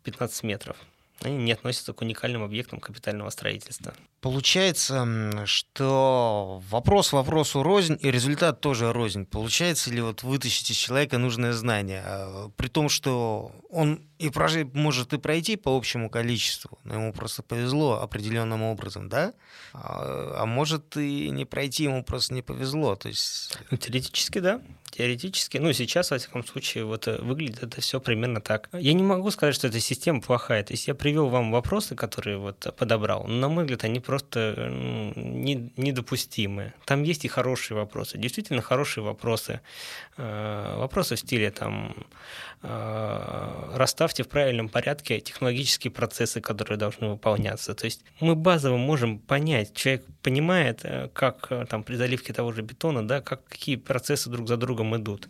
15 0.03 0.43
метров 0.43 0.77
они 1.21 1.37
не 1.37 1.51
относятся 1.51 1.93
к 1.93 2.01
уникальным 2.01 2.43
объектам 2.43 2.79
капитального 2.79 3.29
строительства. 3.29 3.93
Получается, 4.23 5.05
что 5.43 6.63
вопрос 6.69 7.11
вопросу 7.11 7.61
рознь, 7.61 7.97
и 7.99 8.09
результат 8.09 8.61
тоже 8.61 8.93
рознь. 8.93 9.25
Получается 9.25 9.91
ли 9.91 9.99
вот 9.99 10.23
вытащить 10.23 10.71
из 10.71 10.77
человека 10.77 11.17
нужное 11.17 11.51
знание, 11.51 12.01
а, 12.05 12.49
при 12.55 12.69
том, 12.69 12.87
что 12.87 13.51
он 13.69 13.99
и 14.19 14.29
прожить, 14.29 14.73
может 14.73 15.11
и 15.11 15.17
пройти 15.17 15.57
по 15.57 15.75
общему 15.75 16.09
количеству, 16.09 16.79
но 16.85 16.93
ему 16.93 17.11
просто 17.11 17.43
повезло 17.43 18.01
определенным 18.01 18.63
образом, 18.63 19.09
да? 19.09 19.33
А, 19.73 20.37
а 20.43 20.45
может 20.45 20.95
и 20.95 21.29
не 21.29 21.43
пройти, 21.43 21.83
ему 21.83 22.05
просто 22.05 22.33
не 22.33 22.41
повезло. 22.41 22.95
То 22.95 23.09
есть... 23.09 23.57
Ну, 23.71 23.75
теоретически, 23.75 24.39
да. 24.39 24.61
Теоретически, 24.91 25.57
ну 25.57 25.73
сейчас, 25.73 26.11
во 26.11 26.19
всяком 26.19 26.45
случае, 26.45 26.85
вот 26.85 27.07
э, 27.07 27.19
выглядит 27.19 27.63
это 27.63 27.81
все 27.81 27.99
примерно 27.99 28.41
так. 28.41 28.69
Я 28.73 28.93
не 28.93 29.01
могу 29.01 29.31
сказать, 29.31 29.55
что 29.55 29.67
эта 29.67 29.79
система 29.79 30.21
плохая. 30.21 30.63
То 30.63 30.73
есть 30.73 30.87
я 30.87 30.93
привел 30.93 31.29
вам 31.29 31.51
вопросы, 31.51 31.95
которые 31.95 32.37
вот 32.37 32.75
подобрал. 32.77 33.25
Но, 33.25 33.33
на 33.33 33.49
мой 33.49 33.63
взгляд, 33.63 33.85
они 33.85 33.99
просто 33.99 34.12
не, 34.19 35.71
недопустимы. 35.77 36.73
Там 36.85 37.03
есть 37.03 37.25
и 37.25 37.27
хорошие 37.27 37.77
вопросы. 37.77 38.17
Действительно 38.17 38.61
хорошие 38.61 39.03
вопросы. 39.03 39.61
Э, 40.17 40.75
вопросы 40.77 41.15
в 41.15 41.19
стиле 41.19 41.51
там 41.51 41.95
э, 42.61 43.71
расставьте 43.75 44.23
в 44.23 44.29
правильном 44.29 44.69
порядке 44.69 45.19
технологические 45.19 45.91
процессы, 45.91 46.41
которые 46.41 46.77
должны 46.77 47.09
выполняться. 47.09 47.73
То 47.73 47.85
есть 47.85 48.03
мы 48.19 48.35
базово 48.35 48.77
можем 48.77 49.19
понять, 49.19 49.73
человек 49.73 50.05
понимает, 50.21 50.85
как 51.13 51.49
там 51.69 51.83
при 51.83 51.95
заливке 51.95 52.33
того 52.33 52.51
же 52.51 52.61
бетона, 52.61 53.07
да, 53.07 53.21
как, 53.21 53.45
какие 53.45 53.75
процессы 53.75 54.29
друг 54.29 54.47
за 54.47 54.57
другом 54.57 54.95
идут. 54.95 55.27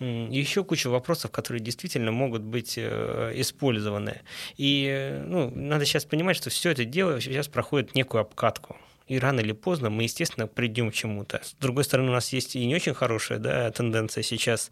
Еще 0.00 0.64
куча 0.64 0.88
вопросов, 0.88 1.30
которые 1.30 1.62
действительно 1.62 2.12
могут 2.12 2.42
быть 2.42 2.74
э, 2.76 3.32
использованы. 3.34 4.20
И 4.56 4.86
э, 4.88 5.24
ну, 5.24 5.50
надо 5.50 5.84
сейчас 5.84 6.04
понимать, 6.04 6.36
что 6.36 6.50
все 6.50 6.70
это 6.70 6.84
дело 6.84 7.20
сейчас 7.20 7.48
проходит 7.48 7.94
некую 7.94 8.20
обкатку 8.20 8.76
и 9.08 9.18
рано 9.18 9.40
или 9.40 9.52
поздно 9.52 9.90
мы, 9.90 10.04
естественно, 10.04 10.46
придем 10.46 10.90
к 10.90 10.94
чему-то. 10.94 11.40
С 11.42 11.54
другой 11.60 11.84
стороны, 11.84 12.10
у 12.10 12.12
нас 12.12 12.32
есть 12.32 12.56
и 12.56 12.64
не 12.66 12.74
очень 12.74 12.94
хорошая 12.94 13.38
да, 13.38 13.70
тенденция 13.70 14.22
сейчас, 14.22 14.70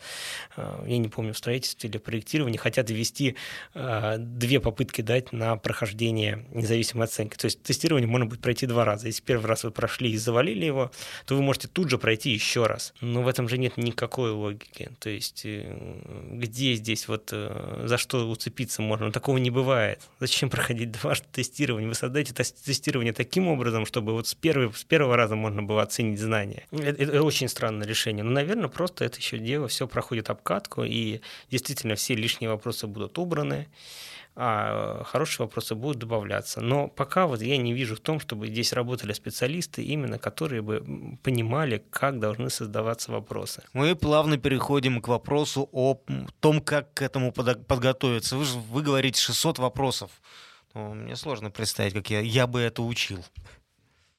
э, 0.57 0.85
я 0.87 0.99
не 0.99 1.09
помню, 1.09 1.33
в 1.33 1.39
строительстве 1.39 1.89
или 1.91 1.99
проектировании, 1.99 2.59
хотят 2.59 2.91
ввести 2.91 3.37
э, 3.75 4.17
две 4.19 4.61
попытки 4.61 5.01
дать 5.01 5.33
на 5.33 5.57
прохождение 5.57 6.47
независимой 6.53 7.07
оценки. 7.07 7.37
То 7.37 7.47
есть 7.47 7.63
тестирование 7.63 8.09
можно 8.09 8.27
будет 8.27 8.41
пройти 8.41 8.67
два 8.67 8.85
раза. 8.85 9.07
Если 9.07 9.23
первый 9.23 9.47
раз 9.47 9.65
вы 9.65 9.71
прошли 9.71 10.11
и 10.11 10.17
завалили 10.17 10.65
его, 10.65 10.91
то 11.25 11.35
вы 11.35 11.43
можете 11.43 11.69
тут 11.69 11.91
же 11.91 11.99
пройти 11.99 12.31
еще 12.31 12.67
раз. 12.67 12.93
Но 13.01 13.23
в 13.23 13.29
этом 13.29 13.49
же 13.49 13.59
нет 13.59 13.77
никакой 13.77 14.31
логики. 14.31 14.91
То 14.99 15.09
есть 15.09 15.43
э, 15.45 15.77
где 16.31 16.75
здесь 16.75 17.09
вот 17.09 17.33
за 17.33 17.99
что 17.99 18.29
уцепиться 18.29 18.83
можно? 18.83 19.11
Такого 19.11 19.39
не 19.39 19.51
бывает. 19.51 20.01
Зачем 20.21 20.51
проходить 20.51 20.91
дважды 21.01 21.27
тестирование? 21.33 21.89
Вы 21.89 21.95
создаете 21.95 22.35
тестирование 22.35 23.13
таким 23.13 23.49
образом, 23.49 23.87
чтобы 23.87 24.13
вот 24.13 24.26
вот 24.27 24.31
с, 24.31 24.35
первой, 24.35 24.73
с 24.73 24.85
первого 24.85 25.17
раза 25.17 25.37
можно 25.37 25.63
было 25.63 25.83
оценить 25.83 26.19
знания. 26.19 26.67
Это, 26.73 27.03
это 27.03 27.23
очень 27.23 27.49
странное 27.49 27.87
решение. 27.87 28.25
Но, 28.25 28.31
наверное, 28.31 28.69
просто 28.69 29.05
это 29.05 29.19
еще 29.19 29.39
дело, 29.39 29.69
все 29.69 29.87
проходит 29.87 30.31
обкатку, 30.31 30.85
и 30.85 31.21
действительно 31.51 31.95
все 31.95 32.15
лишние 32.15 32.51
вопросы 32.51 32.87
будут 32.87 33.19
убраны 33.19 33.69
а 34.39 35.03
хорошие 35.05 35.47
вопросы 35.47 35.75
будут 35.75 35.97
добавляться. 35.97 36.61
Но 36.61 36.89
пока 36.89 37.27
вот 37.27 37.41
я 37.41 37.57
не 37.57 37.73
вижу 37.73 37.97
в 37.97 38.01
том, 38.01 38.21
чтобы 38.21 38.49
здесь 38.49 38.75
работали 38.75 39.15
специалисты, 39.15 39.83
именно 39.83 40.19
которые 40.19 40.61
бы 40.61 41.17
понимали, 41.23 41.83
как 41.89 42.21
должны 42.21 42.51
создаваться 42.51 43.13
вопросы. 43.13 43.63
Мы 43.73 43.97
плавно 43.97 44.37
переходим 44.37 45.01
к 45.01 45.09
вопросу 45.09 45.71
о 45.73 45.99
том, 46.41 46.61
как 46.61 46.93
к 46.93 47.01
этому 47.01 47.33
подготовиться. 47.33 48.37
Вы 48.37 48.45
же 48.45 48.59
вы 48.59 48.83
говорите 48.83 49.19
600 49.23 49.59
вопросов. 49.59 50.11
Ну, 50.75 50.93
мне 50.93 51.17
сложно 51.17 51.51
представить, 51.51 51.95
как 51.95 52.11
я, 52.11 52.21
я 52.21 52.47
бы 52.47 52.61
это 52.61 52.83
учил 52.83 53.25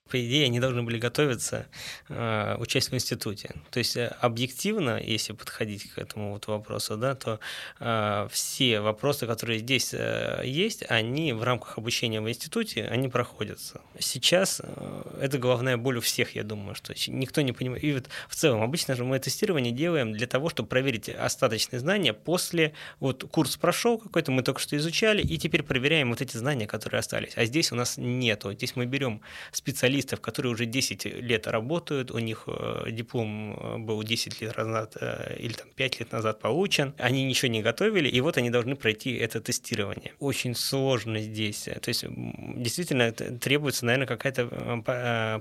по 0.08 0.20
идее, 0.26 0.46
они 0.46 0.60
должны 0.60 0.84
были 0.84 0.98
готовиться 0.98 1.68
э, 2.10 2.56
участь 2.60 2.92
в 2.92 2.96
институте. 2.96 3.56
То 3.72 3.80
есть 3.80 3.98
э, 3.98 4.16
объективно, 4.22 5.02
если 5.02 5.34
подходить 5.34 5.92
к 5.92 5.98
этому 5.98 6.34
вот 6.34 6.48
вопросу, 6.48 6.98
да, 6.98 7.16
то 7.16 7.40
э, 7.80 8.28
все 8.32 8.80
вопросы, 8.80 9.28
которые 9.28 9.60
здесь 9.60 9.94
э, 9.94 10.42
есть, 10.46 10.84
они 10.90 11.34
в 11.34 11.44
рамках 11.44 11.78
обучения 11.78 12.22
в 12.22 12.30
институте, 12.30 12.86
они 12.86 13.08
проходятся. 13.08 13.82
Сейчас 14.00 14.62
э, 14.64 15.20
это 15.22 15.38
головная 15.38 15.78
боль 15.78 15.98
у 15.98 16.02
всех, 16.02 16.36
я 16.36 16.44
думаю, 16.44 16.76
что 16.76 16.94
никто 17.08 17.42
не 17.42 17.52
понимает. 17.52 17.84
И 17.84 17.94
вот 17.94 18.10
в 18.30 18.36
целом, 18.36 18.62
обычно 18.62 18.96
же 18.96 19.04
мы 19.04 19.20
тестирование 19.20 19.72
делаем 19.72 20.14
для 20.14 20.28
того, 20.28 20.50
чтобы 20.50 20.70
проверить 20.70 21.10
остаточные 21.10 21.80
знания 21.80 22.14
после, 22.14 22.74
вот 23.00 23.24
курс 23.24 23.58
прошел 23.58 23.98
какой-то, 23.98 24.32
мы 24.32 24.44
только 24.44 24.60
что 24.60 24.78
изучали, 24.78 25.22
и 25.22 25.38
теперь 25.38 25.64
проверяем 25.64 26.10
вот 26.10 26.22
эти 26.22 26.38
знания, 26.38 26.68
которые 26.68 27.00
остались. 27.00 27.34
А 27.36 27.46
здесь 27.46 27.72
у 27.72 27.76
нас 27.76 27.98
нету. 27.98 28.54
Здесь 28.54 28.76
мы 28.76 28.86
берем 28.86 29.22
специалистов, 29.52 29.97
специалистов, 30.02 30.22
которые 30.22 30.52
уже 30.52 30.66
10 30.66 31.06
лет 31.06 31.48
работают, 31.48 32.12
у 32.12 32.20
них 32.20 32.44
э, 32.48 32.92
диплом 32.92 33.58
э, 33.60 33.78
был 33.78 34.04
10 34.04 34.42
лет 34.42 34.58
назад 34.58 34.98
э, 35.02 35.36
или 35.40 35.54
там 35.54 35.68
5 35.76 36.00
лет 36.00 36.12
назад 36.12 36.40
получен, 36.40 36.94
они 36.98 37.26
ничего 37.26 37.52
не 37.52 37.62
готовили, 37.62 38.10
и 38.10 38.22
вот 38.22 38.38
они 38.38 38.50
должны 38.50 38.76
пройти 38.76 39.16
это 39.16 39.42
тестирование. 39.42 40.12
Очень 40.20 40.56
сложно 40.56 41.20
здесь, 41.20 41.64
то 41.64 41.90
есть 41.90 42.06
действительно 42.08 43.12
требуется, 43.12 43.86
наверное, 43.86 44.08
какая-то 44.08 44.48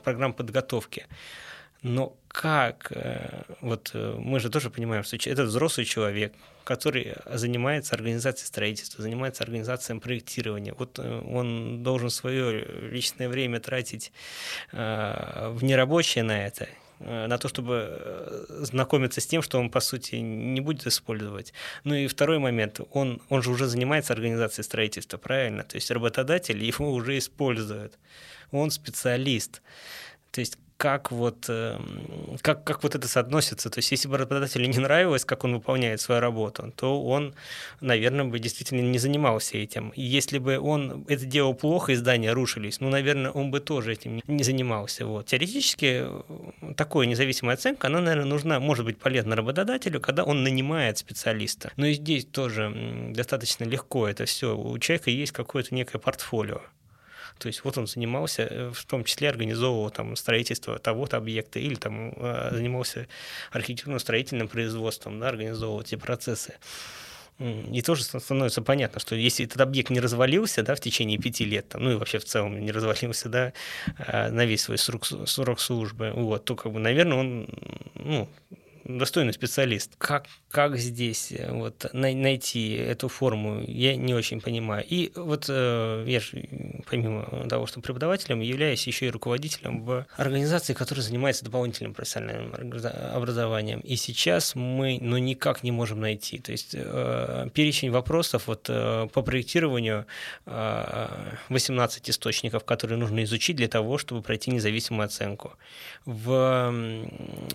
программа 0.05 0.35
подготовки. 0.35 1.07
Но 1.83 2.17
как, 2.29 2.93
вот 3.61 3.93
мы 3.95 4.41
же 4.41 4.51
тоже 4.51 4.71
понимаем, 4.71 5.05
что 5.05 5.17
это 5.17 5.45
взрослый 5.45 5.87
человек, 5.87 6.33
который 6.67 7.15
занимается 7.33 7.95
организацией 7.95 8.49
строительства, 8.49 9.01
занимается 9.01 9.45
организацией 9.45 10.01
проектирования. 10.01 10.75
Вот 10.77 10.99
э, 10.99 11.21
он 11.21 11.85
должен 11.85 12.11
свое 12.11 12.91
личное 12.91 13.29
время 13.29 13.61
тратить 13.61 14.13
э, 14.73 15.53
в 15.55 15.63
нерабочее 15.63 16.25
на 16.25 16.45
это, 16.45 16.69
э, 16.99 17.27
на 17.29 17.39
то, 17.39 17.47
чтобы 17.49 18.47
знакомиться 18.49 19.21
с 19.21 19.27
тем, 19.29 19.43
что 19.43 19.61
он, 19.61 19.71
по 19.71 19.79
сути, 19.79 20.17
не 20.17 20.61
будет 20.61 20.89
использовать. 20.89 21.53
Ну 21.85 21.95
и 21.95 22.09
второй 22.09 22.41
момент, 22.41 22.81
он, 22.91 23.23
он 23.29 23.43
же 23.43 23.53
уже 23.53 23.67
занимается 23.67 24.13
организацией 24.13 24.65
строительства, 24.65 25.19
правильно? 25.19 25.63
То 25.63 25.77
есть 25.77 25.91
работодатель 25.93 26.63
его 26.65 26.93
уже 26.93 27.17
использует. 27.17 27.97
Он 28.51 28.73
специалист. 28.73 29.63
То 30.33 30.41
есть 30.41 30.59
как 30.77 31.11
вот, 31.11 31.47
эм, 31.49 32.39
как, 32.43 32.65
как 32.65 32.83
вот 32.83 32.95
это 32.95 33.09
соотносится. 33.09 33.71
То 33.71 33.79
есть, 33.79 33.91
если 33.91 34.09
бы 34.09 34.19
работодателю 34.19 34.67
не 34.67 34.79
нравилось, 34.79 35.25
как 35.25 35.45
он 35.45 35.55
выполняет 35.55 36.01
свою 36.01 36.21
работу, 36.21 36.73
то 36.77 37.03
он, 37.03 37.35
наверное, 37.81 38.25
бы 38.27 38.39
действительно 38.39 38.81
не 38.81 38.99
занимался 38.99 39.57
этим. 39.57 39.91
И 39.91 40.03
если 40.03 40.39
бы 40.39 40.59
он 40.59 41.05
это 41.09 41.25
делал 41.25 41.55
плохо, 41.55 41.93
и 41.93 41.95
здания 41.95 42.33
рушились, 42.33 42.81
ну, 42.81 42.91
наверное, 42.91 43.31
он 43.31 43.51
бы 43.51 43.61
тоже 43.61 43.93
этим 43.93 44.21
не 44.27 44.43
занимался. 44.45 45.07
Вот. 45.07 45.27
Теоретически, 45.27 46.05
э, 46.05 46.73
такая 46.77 47.07
независимая 47.07 47.55
оценка, 47.55 47.87
она, 47.87 48.01
наверное, 48.01 48.29
нужна, 48.29 48.61
может 48.61 48.85
быть 48.85 48.99
полезна 48.99 49.35
работодателю, 49.35 50.01
когда 50.01 50.25
он 50.25 50.43
нанимает 50.43 50.99
специалиста. 50.99 51.73
Но 51.77 51.87
и 51.87 51.95
здесь 51.95 52.27
тоже 52.27 53.13
достаточно 53.15 53.65
легко 53.65 54.07
это 54.09 54.27
все. 54.27 54.57
У 54.57 54.79
человека 54.79 55.11
есть 55.11 55.33
какое-то 55.33 55.75
некое 55.75 55.99
портфолио. 55.99 56.61
То 57.39 57.49
есть 57.49 57.65
вот 57.65 57.79
он 57.79 57.87
занимался, 57.87 58.43
э, 58.43 58.71
в 58.73 58.85
том 58.85 59.05
числе 59.05 59.29
организовывал 59.29 59.91
там 59.91 60.17
строительство 60.17 60.79
того-то 60.79 61.17
объекта 61.17 61.59
или 61.59 61.75
там 61.75 62.13
э, 62.17 62.51
занимался 62.53 63.07
архитектурно-строительным 63.53 64.49
производством, 64.49 65.21
да, 65.21 65.29
организовывал 65.29 65.83
эти 65.83 65.97
процессы. 65.97 66.55
И 67.39 67.83
тоже 67.83 68.03
становится 68.03 68.63
понятно, 68.63 68.99
что 68.99 69.15
если 69.15 69.45
этот 69.45 69.61
объект 69.61 69.91
не 69.91 70.01
развалился 70.01 70.63
да, 70.63 70.75
в 70.75 70.81
течение 70.81 71.19
пяти 71.19 71.45
лет, 71.45 71.69
там, 71.69 71.85
ну 71.85 71.91
и 71.91 71.95
вообще 71.95 72.19
в 72.19 72.25
целом 72.25 72.59
не 72.59 72.73
развалился 72.73 73.29
да, 73.29 73.53
э, 73.99 74.31
на 74.31 74.47
весь 74.47 74.63
свой 74.63 74.79
срок, 74.79 75.05
срок 75.05 75.61
службы, 75.61 76.13
вот, 76.15 76.47
то, 76.47 76.57
как 76.57 76.73
бы, 76.73 76.79
наверное, 76.79 77.19
он 77.19 77.49
ну, 77.95 78.29
достойный 78.89 79.33
специалист. 79.33 79.93
Как, 79.99 80.27
как 80.51 80.77
здесь 80.77 81.33
э, 81.33 81.53
вот, 81.53 81.87
найти 81.93 82.75
эту 82.75 83.09
форму, 83.09 83.63
я 83.67 83.97
не 83.97 84.15
очень 84.15 84.41
понимаю. 84.41 84.85
И 84.89 85.13
вот 85.15 85.47
э, 85.49 86.05
я 86.07 86.21
же, 86.21 86.49
помимо 86.89 87.47
того, 87.49 87.67
что 87.67 87.81
преподавателем, 87.81 88.41
являюсь 88.41 88.87
еще 88.87 89.07
и 89.07 89.11
руководителем 89.11 89.85
в 89.85 90.07
организации, 90.17 90.75
которая 90.75 91.03
занимается 91.03 91.45
дополнительным 91.45 91.95
профессиональным 91.95 92.53
образованием. 93.13 93.81
И 93.81 93.97
сейчас 93.97 94.55
мы 94.55 94.99
ну, 95.01 95.19
никак 95.19 95.63
не 95.63 95.73
можем 95.73 96.01
найти. 96.01 96.39
То 96.39 96.53
есть 96.53 96.75
э, 96.75 97.49
перечень 97.53 97.91
вопросов 97.91 98.47
вот, 98.47 98.63
по 98.63 99.23
проектированию 99.23 100.07
18 100.47 102.11
источников, 102.11 102.65
которые 102.65 102.99
нужно 102.99 103.25
изучить 103.25 103.57
для 103.57 103.69
того, 103.69 103.99
чтобы 103.99 104.23
пройти 104.23 104.51
независимую 104.51 105.07
оценку. 105.07 105.55
В 106.05 106.73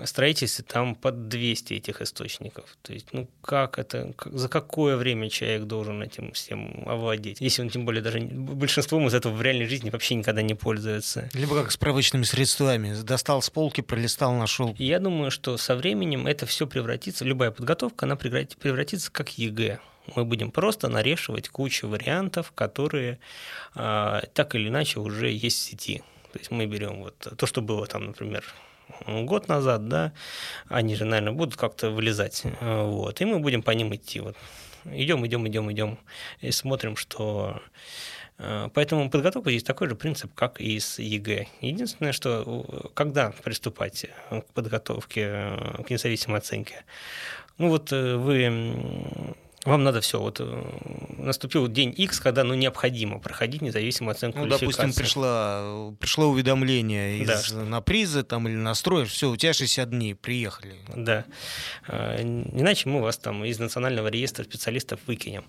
строительстве 0.04 0.66
там 0.68 0.96
под 0.96 1.21
200 1.28 1.74
этих 1.74 2.02
источников. 2.02 2.78
То 2.82 2.94
есть, 2.94 3.08
ну 3.14 3.28
как 3.42 3.80
это, 3.80 4.14
как, 4.16 4.34
за 4.34 4.50
какое 4.50 4.98
время 4.98 5.30
человек 5.30 5.64
должен 5.64 6.02
этим 6.02 6.32
всем 6.34 6.84
овладеть? 6.88 7.40
Если 7.40 7.62
он 7.62 7.70
тем 7.70 7.86
более 7.86 8.02
даже 8.02 8.20
большинством 8.20 9.08
из 9.08 9.14
этого 9.14 9.34
в 9.34 9.42
реальной 9.42 9.68
жизни 9.68 9.90
вообще 9.90 10.16
никогда 10.16 10.42
не 10.42 10.56
пользуется. 10.56 11.30
Либо 11.34 11.56
как 11.56 11.72
справочными 11.72 12.24
средствами. 12.24 12.96
Достал 13.02 13.42
с 13.42 13.50
полки, 13.50 13.82
пролистал, 13.82 14.34
нашел. 14.34 14.76
Я 14.78 15.00
думаю, 15.00 15.32
что 15.32 15.58
со 15.58 15.76
временем 15.76 16.28
это 16.28 16.46
все 16.46 16.68
превратится, 16.68 17.26
любая 17.26 17.52
подготовка, 17.52 18.06
она 18.06 18.16
превратится 18.16 19.12
как 19.12 19.38
ЕГЭ 19.38 19.80
мы 20.16 20.26
будем 20.26 20.52
просто 20.52 20.88
нарешивать 20.88 21.50
кучу 21.50 21.88
вариантов, 21.88 22.52
которые 22.54 23.20
а, 23.76 24.22
так 24.34 24.56
или 24.56 24.68
иначе 24.68 25.00
уже 25.00 25.30
есть 25.32 25.58
в 25.58 25.62
сети. 25.62 26.04
То 26.34 26.40
есть 26.40 26.52
мы 26.52 26.66
берем 26.66 27.04
вот 27.04 27.16
то, 27.38 27.46
что 27.46 27.62
было 27.62 27.86
там, 27.88 28.06
например, 28.06 28.44
год 29.08 29.48
назад, 29.48 29.88
да, 29.88 30.14
они 30.68 30.96
же, 30.96 31.06
наверное, 31.06 31.34
будут 31.34 31.56
как-то 31.56 31.90
вылезать, 31.92 32.44
вот, 32.62 33.22
и 33.22 33.26
мы 33.26 33.40
будем 33.40 33.64
по 33.64 33.72
ним 33.72 33.94
идти, 33.96 34.20
вот, 34.20 34.36
идем, 34.86 35.26
идем, 35.26 35.48
идем, 35.48 35.72
идем, 35.72 36.00
и 36.40 36.52
смотрим, 36.52 36.96
что 36.96 37.62
э, 38.38 38.70
Поэтому 38.74 39.10
подготовка 39.10 39.52
здесь 39.52 39.64
такой 39.64 39.90
же 39.90 39.96
принцип, 39.96 40.34
как 40.34 40.60
и 40.60 40.80
с 40.80 41.00
ЕГЭ. 41.00 41.48
Единственное, 41.62 42.12
что 42.12 42.92
когда 42.94 43.32
приступать 43.44 44.08
к 44.30 44.46
подготовке 44.54 45.22
э, 45.22 45.84
к 45.84 45.90
независимой 45.90 46.40
оценке, 46.40 46.84
ну 47.58 47.70
вот 47.70 47.92
э, 47.92 48.16
вы 48.16 49.36
вам 49.66 49.84
надо 49.84 50.02
все. 50.02 50.20
Вот 50.20 50.40
э, 50.40 50.64
наступил 51.18 51.68
день 51.68 51.94
X, 51.96 52.20
когда 52.20 52.44
ну, 52.44 52.56
необходимо 52.56 53.20
проходить 53.20 53.62
независимую 53.62 54.12
оценку 54.12 54.40
Ну, 54.40 54.48
допустим, 54.48 54.94
пришло, 54.94 55.94
пришло 56.00 56.28
уведомление 56.28 57.20
из, 57.20 57.52
да. 57.52 57.62
НОПРИЗа 57.64 58.24
там, 58.24 58.48
или 58.48 58.56
НОСТРОЙ, 58.56 59.06
все, 59.06 59.30
у 59.30 59.38
тебя 59.38 59.54
60 59.54 59.90
дней, 59.90 60.16
приехали. 60.16 60.76
Да. 60.96 61.26
А, 61.88 62.20
иначе 62.22 62.90
мы 62.90 63.02
вас 63.02 63.18
там 63.18 63.46
из 63.46 63.60
Национального 63.60 64.08
реестра 64.08 64.44
специалистов 64.44 65.00
выкинем. 65.06 65.46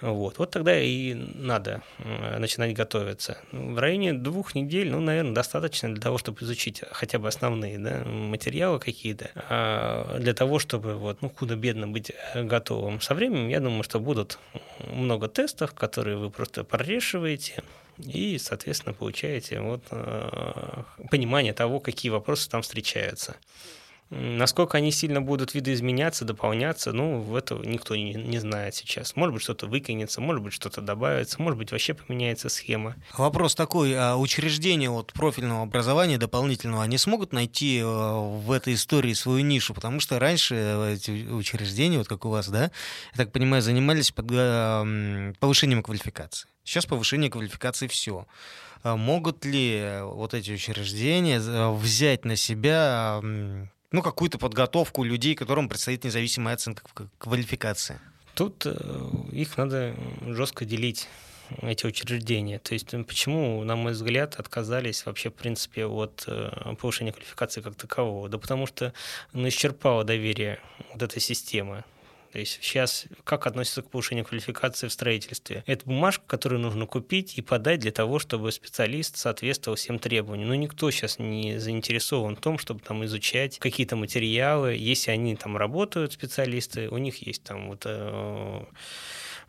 Вот. 0.00 0.38
вот 0.38 0.50
тогда 0.50 0.80
и 0.80 1.14
надо 1.14 1.82
э, 1.98 2.38
начинать 2.38 2.74
готовиться. 2.74 3.38
В 3.52 3.78
районе 3.78 4.14
двух 4.14 4.54
недель, 4.54 4.90
ну, 4.90 5.00
наверное, 5.00 5.34
достаточно 5.34 5.92
для 5.92 6.00
того, 6.00 6.18
чтобы 6.18 6.42
изучить 6.42 6.82
хотя 6.90 7.18
бы 7.18 7.28
основные 7.28 7.78
да, 7.78 8.04
материалы 8.04 8.78
какие-то, 8.78 9.30
а 9.34 10.18
для 10.18 10.32
того, 10.32 10.58
чтобы 10.58 10.94
вот, 10.96 11.20
ну, 11.22 11.30
худо-бедно 11.30 11.86
быть 11.86 12.12
готовым. 12.34 13.00
Со 13.00 13.14
временем, 13.14 13.48
я 13.48 13.60
думаю, 13.60 13.82
что 13.82 14.00
будут 14.00 14.38
много 14.90 15.28
тестов, 15.28 15.74
которые 15.74 16.16
вы 16.16 16.30
просто 16.30 16.64
прорешиваете, 16.64 17.62
и, 17.98 18.38
соответственно, 18.38 18.94
получаете 18.94 19.60
вот, 19.60 19.82
э, 19.90 20.82
понимание 21.10 21.52
того, 21.52 21.80
какие 21.80 22.10
вопросы 22.10 22.48
там 22.48 22.62
встречаются. 22.62 23.36
Насколько 24.10 24.78
они 24.78 24.90
сильно 24.90 25.22
будут 25.22 25.54
видоизменяться, 25.54 26.24
дополняться, 26.24 26.92
ну, 26.92 27.20
в 27.20 27.36
это 27.36 27.54
никто 27.54 27.94
не, 27.94 28.14
не 28.14 28.40
знает 28.40 28.74
сейчас. 28.74 29.14
Может 29.14 29.34
быть, 29.34 29.42
что-то 29.42 29.68
выкинется, 29.68 30.20
может 30.20 30.42
быть, 30.42 30.52
что-то 30.52 30.80
добавится, 30.80 31.40
может 31.40 31.56
быть, 31.56 31.70
вообще 31.70 31.94
поменяется 31.94 32.48
схема. 32.48 32.96
Вопрос 33.16 33.54
такой, 33.54 33.94
а 33.96 34.16
учреждения 34.16 34.90
вот 34.90 35.12
профильного 35.12 35.62
образования 35.62 36.18
дополнительного, 36.18 36.82
они 36.82 36.98
смогут 36.98 37.32
найти 37.32 37.78
э, 37.78 37.84
в 37.84 38.50
этой 38.50 38.74
истории 38.74 39.12
свою 39.12 39.44
нишу? 39.44 39.74
Потому 39.74 40.00
что 40.00 40.18
раньше 40.18 40.56
эти 40.92 41.28
учреждения, 41.28 41.98
вот 41.98 42.08
как 42.08 42.24
у 42.24 42.30
вас, 42.30 42.48
да, 42.48 42.64
я 42.64 43.16
так 43.16 43.30
понимаю, 43.30 43.62
занимались 43.62 44.10
под, 44.10 44.26
повышением 45.38 45.84
квалификации. 45.84 46.48
Сейчас 46.64 46.84
повышение 46.84 47.30
квалификации 47.30 47.86
все. 47.86 48.26
А 48.82 48.96
могут 48.96 49.44
ли 49.44 50.00
вот 50.02 50.34
эти 50.34 50.50
учреждения 50.50 51.38
взять 51.70 52.24
на 52.24 52.34
себя 52.34 53.20
ну, 53.92 54.02
какую-то 54.02 54.38
подготовку 54.38 55.04
людей, 55.04 55.34
которым 55.34 55.68
предстоит 55.68 56.04
независимая 56.04 56.54
оценка 56.54 56.82
квалификации? 57.18 58.00
Тут 58.34 58.64
э, 58.64 59.10
их 59.32 59.56
надо 59.56 59.94
жестко 60.26 60.64
делить 60.64 61.08
эти 61.62 61.86
учреждения. 61.86 62.58
То 62.58 62.74
есть 62.74 62.90
почему, 63.06 63.62
на 63.64 63.76
мой 63.76 63.92
взгляд, 63.92 64.36
отказались 64.38 65.04
вообще, 65.06 65.30
в 65.30 65.34
принципе, 65.34 65.86
от 65.86 66.24
э, 66.26 66.74
повышения 66.80 67.12
квалификации 67.12 67.60
как 67.60 67.74
такового? 67.74 68.28
Да 68.28 68.38
потому 68.38 68.66
что 68.66 68.92
ну, 69.32 69.48
исчерпало 69.48 70.04
доверие 70.04 70.60
вот 70.92 71.02
этой 71.02 71.20
системы. 71.20 71.84
То 72.32 72.38
есть 72.38 72.58
сейчас 72.62 73.06
как 73.24 73.46
относится 73.46 73.82
к 73.82 73.90
повышению 73.90 74.24
квалификации 74.24 74.86
в 74.88 74.92
строительстве? 74.92 75.64
Это 75.66 75.84
бумажка, 75.84 76.24
которую 76.26 76.60
нужно 76.60 76.86
купить 76.86 77.36
и 77.36 77.42
подать 77.42 77.80
для 77.80 77.90
того, 77.90 78.18
чтобы 78.18 78.52
специалист 78.52 79.16
соответствовал 79.16 79.76
всем 79.76 79.98
требованиям. 79.98 80.48
Но 80.48 80.54
никто 80.54 80.90
сейчас 80.90 81.18
не 81.18 81.58
заинтересован 81.58 82.36
в 82.36 82.40
том, 82.40 82.58
чтобы 82.58 82.80
там 82.80 83.04
изучать 83.04 83.58
какие-то 83.58 83.96
материалы. 83.96 84.74
Если 84.74 85.10
они 85.10 85.34
там 85.36 85.56
работают, 85.56 86.12
специалисты, 86.12 86.88
у 86.88 86.98
них 86.98 87.26
есть 87.26 87.42
там 87.42 87.68
вот 87.68 87.82
э, 87.84 88.64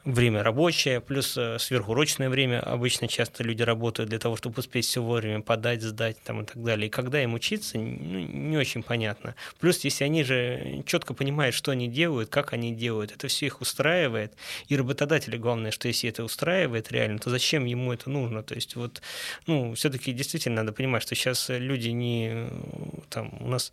время 0.06 0.44
рабочее, 0.44 1.00
плюс 1.00 1.38
э, 1.38 1.60
сверхурочное 1.60 2.30
время. 2.30 2.60
Обычно 2.60 3.08
часто 3.08 3.44
люди 3.44 3.62
работают 3.62 4.10
для 4.10 4.20
того, 4.20 4.36
чтобы 4.36 4.60
успеть 4.60 4.86
все 4.86 5.02
вовремя 5.02 5.42
подать, 5.42 5.82
сдать 5.82 6.18
там, 6.24 6.42
и 6.42 6.46
так 6.46 6.64
далее. 6.64 6.88
И 6.88 6.90
когда 6.90 7.22
им 7.22 7.34
учиться, 7.34 7.78
ну, 7.78 8.20
не 8.20 8.58
очень 8.58 8.84
понятно. 8.84 9.36
Плюс, 9.60 9.84
если 9.84 10.04
они 10.04 10.24
же 10.24 10.84
четко 10.86 11.14
понимают, 11.14 11.56
что 11.56 11.72
они 11.72 11.88
делают, 11.88 12.30
как 12.30 12.54
они 12.54 12.74
делают, 12.74 13.12
это 13.12 13.28
все 13.28 13.46
их 13.46 13.62
устраивает. 13.62 14.34
И 14.68 14.76
работодателя 14.76 15.38
главное, 15.38 15.72
что 15.72 15.88
если 15.88 16.10
это 16.10 16.24
устраивает 16.24 16.92
реально, 16.92 17.20
то 17.20 17.30
зачем 17.30 17.66
ему 17.66 17.94
это 17.94 18.10
нужно? 18.10 18.44
То 18.44 18.56
есть 18.56 18.76
вот, 18.76 19.02
ну, 19.46 19.74
все-таки 19.76 20.14
действительно 20.14 20.58
надо 20.58 20.74
понимать, 20.74 21.04
что 21.04 21.16
сейчас 21.16 21.50
люди 21.50 21.90
не 21.90 22.48
там 23.10 23.32
у 23.40 23.48
нас 23.48 23.72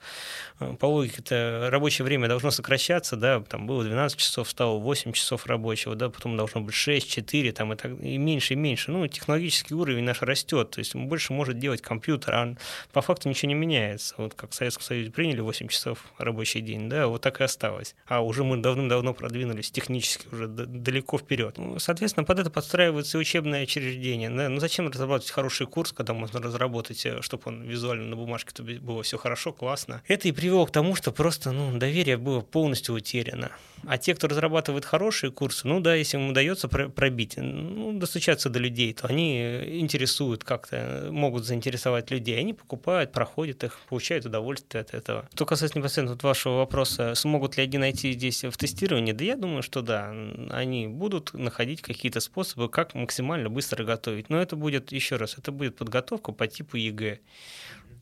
э, 0.60 0.74
по 0.78 0.86
логике 0.86 1.16
это 1.18 1.68
рабочее 1.70 2.04
время 2.04 2.28
должно 2.28 2.50
сокращаться, 2.50 3.16
да, 3.16 3.40
там 3.40 3.66
было 3.66 3.84
12 3.84 4.18
часов, 4.18 4.50
стало 4.50 4.78
8 4.78 5.12
часов 5.12 5.46
рабочего, 5.46 5.94
да, 5.94 6.10
потом 6.18 6.36
должно 6.36 6.60
быть 6.60 6.74
6, 6.74 7.08
4, 7.08 7.52
там, 7.52 7.72
и, 7.72 7.76
так, 7.76 7.92
и 7.92 8.18
меньше, 8.18 8.54
и 8.54 8.56
меньше. 8.56 8.90
Ну, 8.90 9.06
технологический 9.06 9.74
уровень 9.74 10.02
наш 10.02 10.20
растет, 10.22 10.70
то 10.70 10.80
есть 10.80 10.96
больше 10.96 11.32
может 11.32 11.58
делать 11.58 11.80
компьютер, 11.80 12.34
а 12.34 12.54
по 12.92 13.02
факту 13.02 13.28
ничего 13.28 13.48
не 13.50 13.54
меняется. 13.54 14.16
Вот 14.18 14.34
как 14.34 14.50
в 14.50 14.54
Советском 14.54 14.82
Союзе 14.84 15.12
приняли 15.12 15.40
8 15.40 15.68
часов 15.68 16.04
рабочий 16.18 16.60
день, 16.60 16.88
да, 16.88 17.06
вот 17.06 17.22
так 17.22 17.40
и 17.40 17.44
осталось. 17.44 17.94
А 18.06 18.20
уже 18.20 18.42
мы 18.42 18.56
давным-давно 18.56 19.14
продвинулись 19.14 19.70
технически 19.70 20.26
уже 20.32 20.48
далеко 20.48 21.18
вперед. 21.18 21.56
Ну, 21.56 21.78
соответственно, 21.78 22.24
под 22.24 22.40
это 22.40 22.50
подстраиваются 22.50 23.16
учебные 23.16 23.62
учреждения. 23.62 24.28
Да? 24.28 24.48
Ну, 24.48 24.58
зачем 24.58 24.88
разрабатывать 24.88 25.30
хороший 25.30 25.68
курс, 25.68 25.92
когда 25.92 26.14
можно 26.14 26.40
разработать, 26.40 27.06
э, 27.06 27.22
чтобы 27.22 27.44
он 27.46 27.62
визуально 27.62 28.08
на 28.08 28.16
бумажке 28.16 28.60
было 28.62 29.04
все 29.04 29.18
хорошо, 29.18 29.52
классно. 29.52 30.02
Это 30.08 30.26
и 30.26 30.32
привело 30.32 30.66
к 30.66 30.72
тому, 30.72 30.96
что 30.96 31.12
просто 31.12 31.52
ну, 31.52 31.78
доверие 31.78 32.16
было 32.16 32.40
полностью 32.40 32.96
утеряно. 32.96 33.52
А 33.86 33.98
те, 33.98 34.14
кто 34.14 34.26
разрабатывает 34.28 34.84
хорошие 34.84 35.30
курсы, 35.30 35.66
ну 35.68 35.80
да, 35.80 35.94
если 36.08 36.16
им 36.16 36.30
удается 36.30 36.68
пробить, 36.68 37.34
ну, 37.36 37.92
достучаться 37.98 38.48
до 38.48 38.58
людей, 38.58 38.92
то 38.94 39.06
они 39.06 39.40
интересуют 39.80 40.42
как-то, 40.42 41.08
могут 41.10 41.44
заинтересовать 41.44 42.10
людей. 42.10 42.38
Они 42.38 42.54
покупают, 42.54 43.12
проходят 43.12 43.64
их, 43.64 43.78
получают 43.88 44.24
удовольствие 44.24 44.80
от 44.80 44.94
этого. 44.94 45.28
Что 45.34 45.44
касается 45.44 45.78
непосредственно 45.78 46.14
вот 46.14 46.22
вашего 46.22 46.58
вопроса, 46.58 47.14
смогут 47.14 47.56
ли 47.56 47.64
они 47.64 47.78
найти 47.78 48.12
здесь 48.12 48.44
в 48.44 48.56
тестировании, 48.56 49.12
да 49.12 49.24
я 49.24 49.36
думаю, 49.36 49.62
что 49.62 49.82
да, 49.82 50.14
они 50.50 50.88
будут 50.88 51.34
находить 51.34 51.82
какие-то 51.82 52.20
способы, 52.20 52.68
как 52.68 52.94
максимально 52.94 53.50
быстро 53.50 53.84
готовить. 53.84 54.30
Но 54.30 54.40
это 54.40 54.56
будет, 54.56 54.92
еще 54.92 55.16
раз, 55.16 55.36
это 55.36 55.52
будет 55.52 55.76
подготовка 55.76 56.32
по 56.32 56.46
типу 56.46 56.76
ЕГЭ 56.76 57.20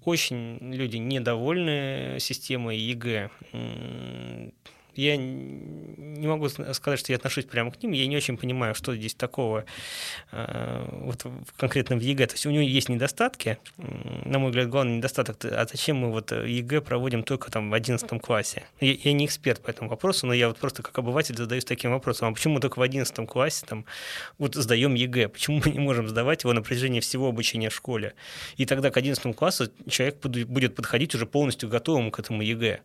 очень 0.04 0.58
люди 0.60 0.98
недовольны 0.98 2.18
системой 2.20 2.78
ЕГЭ 2.78 3.30
я 4.96 5.16
не 5.16 6.26
могу 6.26 6.48
сказать, 6.48 6.98
что 6.98 7.12
я 7.12 7.16
отношусь 7.16 7.44
прямо 7.44 7.70
к 7.70 7.82
ним, 7.82 7.92
я 7.92 8.06
не 8.06 8.16
очень 8.16 8.36
понимаю, 8.36 8.74
что 8.74 8.94
здесь 8.94 9.14
такого 9.14 9.64
э, 10.32 10.88
вот 11.02 11.26
конкретно 11.56 11.96
в 11.96 12.00
ЕГЭ. 12.00 12.26
То 12.26 12.34
есть 12.34 12.46
у 12.46 12.50
него 12.50 12.62
есть 12.62 12.88
недостатки, 12.88 13.58
на 13.76 14.38
мой 14.38 14.50
взгляд, 14.50 14.68
главный 14.68 14.96
недостаток, 14.96 15.44
а 15.44 15.66
зачем 15.70 15.96
мы 15.98 16.10
вот 16.10 16.32
ЕГЭ 16.32 16.80
проводим 16.80 17.22
только 17.22 17.50
там 17.50 17.70
в 17.70 17.74
11 17.74 18.20
классе? 18.20 18.64
Я, 18.80 18.92
я 18.92 19.12
не 19.12 19.26
эксперт 19.26 19.62
по 19.62 19.70
этому 19.70 19.90
вопросу, 19.90 20.26
но 20.26 20.32
я 20.32 20.48
вот 20.48 20.58
просто 20.58 20.82
как 20.82 20.98
обыватель 20.98 21.36
задаюсь 21.36 21.64
таким 21.64 21.90
вопросом, 21.90 22.28
а 22.28 22.32
почему 22.32 22.60
только 22.60 22.78
в 22.78 22.82
11 22.82 23.26
классе 23.28 23.66
там 23.66 23.84
вот 24.38 24.54
сдаем 24.54 24.94
ЕГЭ? 24.94 25.28
Почему 25.28 25.60
мы 25.64 25.72
не 25.72 25.78
можем 25.78 26.08
сдавать 26.08 26.44
его 26.44 26.52
на 26.52 26.62
протяжении 26.62 27.00
всего 27.00 27.28
обучения 27.28 27.68
в 27.68 27.74
школе? 27.74 28.14
И 28.56 28.66
тогда 28.66 28.90
к 28.90 28.96
11 28.96 29.34
классу 29.36 29.70
человек 29.88 30.24
будет 30.24 30.74
подходить 30.74 31.14
уже 31.14 31.26
полностью 31.26 31.68
готовым 31.68 32.10
к 32.10 32.18
этому 32.18 32.42
ЕГЭ. 32.42 32.80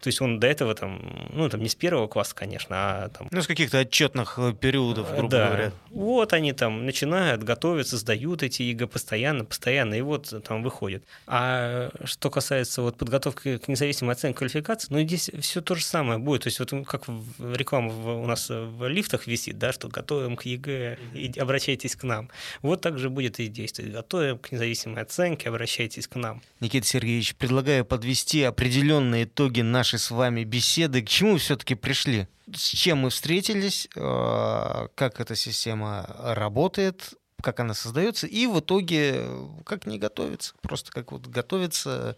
То 0.00 0.08
есть 0.08 0.20
он 0.20 0.40
до 0.40 0.46
этого 0.46 0.74
там, 0.74 1.30
ну, 1.32 1.48
там 1.54 1.62
не 1.62 1.68
с 1.68 1.76
первого 1.76 2.08
класса, 2.08 2.34
конечно, 2.34 2.76
а 2.76 3.08
там... 3.10 3.28
Ну, 3.30 3.40
с 3.40 3.46
каких-то 3.46 3.78
отчетных 3.78 4.40
э, 4.40 4.54
периодов, 4.58 5.08
грубо 5.14 5.28
да. 5.30 5.46
говоря. 5.46 5.72
Вот 5.90 6.32
они 6.32 6.52
там 6.52 6.84
начинают 6.84 7.44
готовиться, 7.44 7.96
сдают 7.96 8.42
эти 8.42 8.62
ЕГЭ 8.62 8.88
постоянно, 8.88 9.44
постоянно, 9.44 9.94
и 9.94 10.00
вот 10.00 10.34
там 10.42 10.64
выходят. 10.64 11.04
А 11.28 11.90
что 12.02 12.28
касается 12.28 12.82
вот 12.82 12.96
подготовки 12.96 13.58
к 13.58 13.68
независимой 13.68 14.14
оценке 14.14 14.38
квалификации, 14.38 14.88
ну, 14.90 15.00
здесь 15.02 15.30
все 15.38 15.60
то 15.60 15.76
же 15.76 15.84
самое 15.84 16.18
будет. 16.18 16.42
То 16.42 16.48
есть 16.48 16.58
вот 16.58 16.72
как 16.88 17.04
реклама 17.38 17.92
у 18.16 18.26
нас 18.26 18.48
в 18.50 18.88
лифтах 18.88 19.28
висит, 19.28 19.56
да, 19.56 19.72
что 19.72 19.86
готовим 19.86 20.34
к 20.34 20.46
ЕГЭ, 20.46 20.98
и 21.14 21.38
обращайтесь 21.38 21.94
к 21.94 22.02
нам. 22.02 22.30
Вот 22.62 22.80
так 22.80 22.98
же 22.98 23.10
будет 23.10 23.38
и 23.38 23.46
здесь. 23.46 23.70
То 23.70 23.82
есть 23.82 23.94
готовим 23.94 24.38
к 24.38 24.50
независимой 24.50 25.02
оценке, 25.02 25.50
обращайтесь 25.50 26.08
к 26.08 26.16
нам. 26.16 26.42
Никита 26.58 26.84
Сергеевич, 26.84 27.36
предлагаю 27.36 27.84
подвести 27.84 28.42
определенные 28.42 29.22
итоги 29.22 29.60
нашей 29.60 30.00
с 30.00 30.10
вами 30.10 30.42
беседы. 30.42 31.00
К 31.00 31.08
чему 31.08 31.38
все-таки 31.44 31.74
пришли? 31.74 32.26
С 32.52 32.68
чем 32.68 32.98
мы 32.98 33.10
встретились? 33.10 33.88
Э, 33.96 34.88
как 34.94 35.20
эта 35.20 35.36
система 35.36 36.06
работает? 36.18 37.14
Как 37.42 37.60
она 37.60 37.74
создается? 37.74 38.26
И 38.26 38.46
в 38.46 38.60
итоге 38.60 39.26
как 39.64 39.86
не 39.86 39.98
готовиться? 39.98 40.54
Просто 40.62 40.90
как 40.90 41.12
вот 41.12 41.26
готовиться 41.26 42.16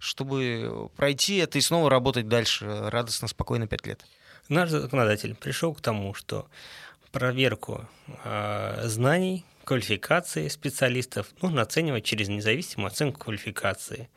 чтобы 0.00 0.90
пройти 0.96 1.36
это 1.36 1.58
и 1.58 1.60
снова 1.60 1.90
работать 1.90 2.26
дальше 2.26 2.88
радостно, 2.88 3.28
спокойно 3.28 3.68
пять 3.68 3.86
лет? 3.86 4.04
Наш 4.48 4.70
законодатель 4.70 5.34
пришел 5.34 5.74
к 5.74 5.80
тому, 5.80 6.14
что 6.14 6.48
проверку 7.12 7.86
э, 8.24 8.82
знаний, 8.86 9.44
квалификации 9.64 10.48
специалистов 10.48 11.28
нужно 11.42 11.62
оценивать 11.62 12.04
через 12.04 12.28
независимую 12.28 12.88
оценку 12.88 13.20
квалификации. 13.20 14.08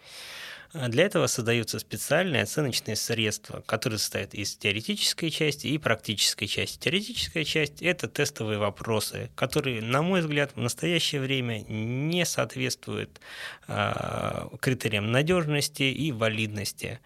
А 0.74 0.88
для 0.88 1.06
этого 1.06 1.28
создаются 1.28 1.78
специальные 1.78 2.42
оценочные 2.42 2.96
средства, 2.96 3.62
которые 3.62 4.00
состоят 4.00 4.34
из 4.34 4.56
теоретической 4.58 5.30
части 5.30 5.68
и 5.68 5.78
практической 5.78 6.48
части. 6.48 6.80
Теоретическая 6.80 7.44
часть– 7.44 7.82
это 7.84 8.08
тестовые 8.08 8.58
вопросы, 8.58 9.30
которые, 9.36 9.84
на 9.84 10.02
мой 10.02 10.22
взгляд, 10.22 10.54
в 10.56 10.60
настоящее 10.60 11.22
время 11.22 11.60
не 11.68 12.26
соответствуют 12.26 13.22
э, 13.68 14.48
критериям 14.60 15.12
надежности 15.12 15.84
и 15.84 16.12
валидности. 16.12 17.00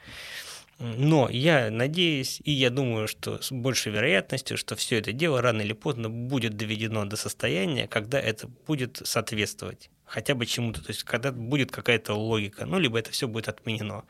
Но 0.80 1.28
я 1.30 1.70
надеюсь, 1.70 2.40
и 2.46 2.52
я 2.52 2.70
думаю, 2.70 3.10
что 3.10 3.42
с 3.42 3.52
большей 3.52 3.92
вероятностью, 3.92 4.58
что 4.58 4.78
все 4.78 5.00
это 5.00 5.12
дело 5.12 5.42
рано 5.42 5.62
или 5.62 5.74
поздно 5.74 6.10
будет 6.10 6.56
доведено 6.56 7.04
до 7.04 7.18
состояния, 7.18 7.88
когда 7.88 8.18
это 8.18 8.48
будет 8.48 9.02
соответствовать 9.04 9.90
хотя 10.08 10.36
бы 10.36 10.46
чему-то, 10.46 10.82
то 10.82 10.90
есть 10.90 11.04
когда 11.04 11.32
будет 11.32 11.72
какая-то 11.72 12.14
логика, 12.14 12.66
ну, 12.66 12.80
либо 12.80 12.98
это 12.98 13.12
все 13.12 13.28
будет 13.28 13.50
отменено. 13.50 14.06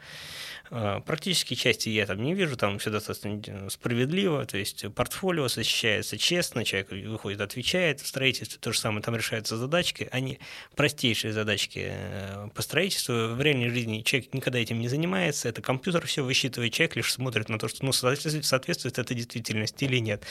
А, 0.69 0.99
практически 1.01 1.53
части 1.53 1.89
я 1.89 2.05
там 2.05 2.21
не 2.21 2.33
вижу, 2.33 2.57
там 2.57 2.77
все 2.79 2.89
достаточно 2.89 3.41
э, 3.47 3.69
справедливо, 3.69 4.45
то 4.45 4.57
есть 4.57 4.85
портфолио 4.93 5.47
защищается 5.47 6.17
честно, 6.17 6.65
человек 6.65 6.91
выходит, 6.91 7.39
отвечает, 7.41 8.01
в 8.01 8.07
строительстве 8.07 8.59
то 8.59 8.71
же 8.73 8.79
самое, 8.79 9.01
там 9.01 9.15
решаются 9.15 9.55
задачки, 9.55 10.09
они 10.11 10.39
простейшие 10.75 11.31
задачки 11.31 11.87
э, 11.89 12.49
по 12.53 12.61
строительству, 12.61 13.13
в 13.33 13.41
реальной 13.41 13.69
жизни 13.69 14.01
человек 14.01 14.33
никогда 14.33 14.59
этим 14.59 14.79
не 14.79 14.89
занимается, 14.89 15.47
это 15.47 15.61
компьютер 15.61 16.05
все 16.05 16.23
высчитывает, 16.23 16.73
человек 16.73 16.97
лишь 16.97 17.13
смотрит 17.13 17.47
на 17.47 17.59
то, 17.59 17.67
что 17.69 17.85
ну, 17.85 17.93
соответствует 17.93 18.99
это 18.99 19.13
действительности 19.13 19.85
или 19.85 19.99
нет. 19.99 20.23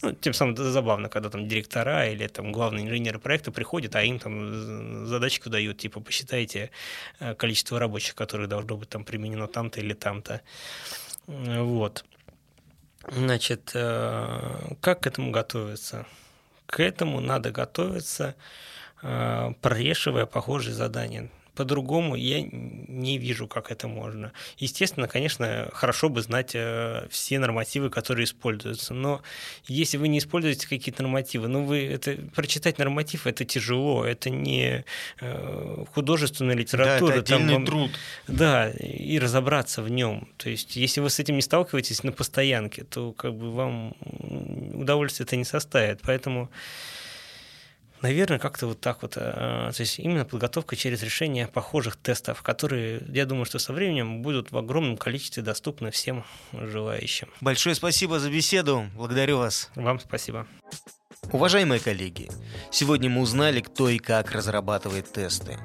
Ну, 0.00 0.12
тем 0.12 0.32
самым 0.32 0.56
забавно, 0.56 1.08
когда 1.10 1.28
там 1.28 1.46
директора 1.46 2.08
или 2.08 2.26
там 2.28 2.52
главные 2.52 2.86
инженеры 2.86 3.18
проекта 3.18 3.52
приходят, 3.52 3.94
а 3.94 4.02
им 4.02 4.18
там 4.18 5.06
задачку 5.12 5.50
дают, 5.50 5.78
типа 5.78 6.00
посчитайте 6.00 6.70
э, 7.20 7.34
количество 7.34 7.78
рабочих, 7.78 8.14
которые 8.14 8.48
должно 8.48 8.76
быть 8.76 8.88
там 8.88 9.04
применено 9.04 9.46
там-то 9.46 9.80
или 9.80 9.94
там-то. 9.94 10.40
Вот. 11.26 12.04
Значит, 13.10 13.72
э, 13.74 14.74
как 14.80 15.00
к 15.00 15.06
этому 15.06 15.30
готовиться? 15.30 16.06
К 16.66 16.80
этому 16.80 17.20
надо 17.20 17.50
готовиться, 17.50 18.34
э, 19.02 19.52
прорешивая 19.60 20.26
похожие 20.26 20.74
задания. 20.74 21.30
По-другому 21.54 22.16
я 22.16 22.42
не 22.42 23.18
вижу, 23.18 23.46
как 23.46 23.70
это 23.70 23.88
можно. 23.88 24.32
Естественно, 24.58 25.08
конечно, 25.08 25.70
хорошо 25.72 26.08
бы 26.08 26.22
знать 26.22 26.52
э, 26.54 27.06
все 27.10 27.38
нормативы, 27.38 27.90
которые 27.90 28.24
используются, 28.24 28.94
но 28.94 29.22
если 29.66 29.98
вы 29.98 30.08
не 30.08 30.18
используете 30.18 30.68
какие-то 30.68 31.02
нормативы, 31.02 31.48
ну 31.48 31.64
вы 31.64 31.86
это 31.86 32.16
прочитать 32.34 32.78
норматив 32.78 33.26
это 33.26 33.44
тяжело, 33.44 34.04
это 34.04 34.30
не 34.30 34.84
э, 35.20 35.84
художественная 35.92 36.56
литература, 36.56 37.12
да, 37.12 37.18
это 37.18 37.34
отдельный 37.34 37.54
там, 37.54 37.66
труд. 37.66 37.90
Да, 38.26 38.70
и 38.70 39.18
разобраться 39.18 39.82
в 39.82 39.90
нем. 39.90 40.28
То 40.36 40.50
есть, 40.50 40.76
если 40.76 41.00
вы 41.00 41.10
с 41.10 41.18
этим 41.18 41.36
не 41.36 41.42
сталкиваетесь 41.42 42.02
на 42.02 42.12
постоянке, 42.12 42.84
то 42.84 43.12
как 43.12 43.34
бы 43.34 43.50
вам 43.50 43.94
удовольствие 44.74 45.26
это 45.26 45.36
не 45.36 45.44
составит. 45.44 46.00
Поэтому 46.02 46.50
Наверное, 48.02 48.40
как-то 48.40 48.66
вот 48.66 48.80
так 48.80 49.02
вот. 49.02 49.16
Э, 49.16 49.70
то 49.74 49.80
есть 49.80 49.98
именно 50.00 50.24
подготовка 50.24 50.74
через 50.74 51.02
решение 51.02 51.46
похожих 51.46 51.96
тестов, 51.96 52.42
которые, 52.42 53.00
я 53.08 53.26
думаю, 53.26 53.44
что 53.44 53.60
со 53.60 53.72
временем 53.72 54.22
будут 54.22 54.50
в 54.50 54.58
огромном 54.58 54.96
количестве 54.96 55.42
доступны 55.42 55.92
всем 55.92 56.24
желающим. 56.52 57.28
Большое 57.40 57.76
спасибо 57.76 58.18
за 58.18 58.30
беседу. 58.30 58.86
Благодарю 58.96 59.38
вас. 59.38 59.70
Вам 59.76 60.00
спасибо. 60.00 60.46
Уважаемые 61.30 61.80
коллеги, 61.80 62.28
сегодня 62.72 63.08
мы 63.08 63.20
узнали, 63.22 63.60
кто 63.60 63.88
и 63.88 63.98
как 63.98 64.32
разрабатывает 64.32 65.12
тесты. 65.12 65.58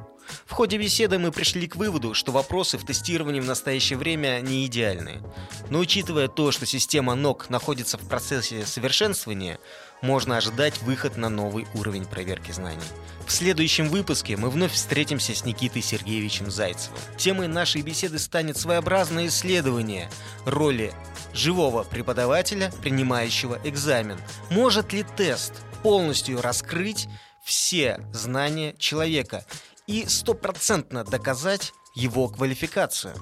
В 0.45 0.53
ходе 0.53 0.77
беседы 0.77 1.19
мы 1.19 1.31
пришли 1.31 1.67
к 1.67 1.75
выводу, 1.75 2.13
что 2.13 2.31
вопросы 2.31 2.77
в 2.77 2.85
тестировании 2.85 3.39
в 3.39 3.45
настоящее 3.45 3.97
время 3.97 4.39
не 4.41 4.65
идеальны. 4.65 5.21
Но 5.69 5.79
учитывая 5.79 6.27
то, 6.27 6.51
что 6.51 6.65
система 6.65 7.15
НОК 7.15 7.49
находится 7.49 7.97
в 7.97 8.07
процессе 8.07 8.65
совершенствования, 8.65 9.59
можно 10.01 10.37
ожидать 10.37 10.81
выход 10.81 11.17
на 11.17 11.29
новый 11.29 11.67
уровень 11.73 12.05
проверки 12.05 12.51
знаний. 12.51 12.83
В 13.25 13.31
следующем 13.31 13.89
выпуске 13.89 14.37
мы 14.37 14.49
вновь 14.49 14.73
встретимся 14.73 15.35
с 15.35 15.43
Никитой 15.43 15.81
Сергеевичем 15.81 16.51
Зайцевым. 16.51 16.99
Темой 17.17 17.47
нашей 17.47 17.81
беседы 17.81 18.19
станет 18.19 18.57
своеобразное 18.57 19.27
исследование 19.27 20.09
роли 20.45 20.93
живого 21.33 21.83
преподавателя, 21.83 22.71
принимающего 22.81 23.59
экзамен. 23.63 24.19
Может 24.49 24.93
ли 24.93 25.03
тест 25.03 25.53
полностью 25.83 26.41
раскрыть 26.41 27.07
все 27.43 27.99
знания 28.13 28.75
человека 28.77 29.45
и 29.87 30.05
стопроцентно 30.07 31.03
доказать 31.03 31.73
его 31.95 32.27
квалификацию? 32.27 33.15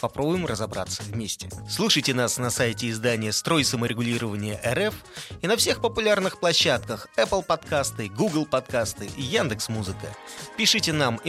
Попробуем 0.00 0.46
разобраться 0.46 1.02
вместе. 1.02 1.48
Слушайте 1.68 2.14
нас 2.14 2.38
на 2.38 2.50
сайте 2.50 2.90
издания 2.90 3.32
«Строй 3.32 3.64
саморегулирования 3.64 4.60
РФ» 4.64 4.94
и 5.40 5.46
на 5.46 5.56
всех 5.56 5.80
популярных 5.80 6.40
площадках 6.40 7.08
Apple 7.16 7.44
подкасты, 7.44 8.08
Google 8.08 8.46
подкасты 8.46 9.08
и 9.16 9.22
Яндекс 9.22 9.68
Музыка. 9.68 10.08
Пишите 10.56 10.92
нам 10.92 11.20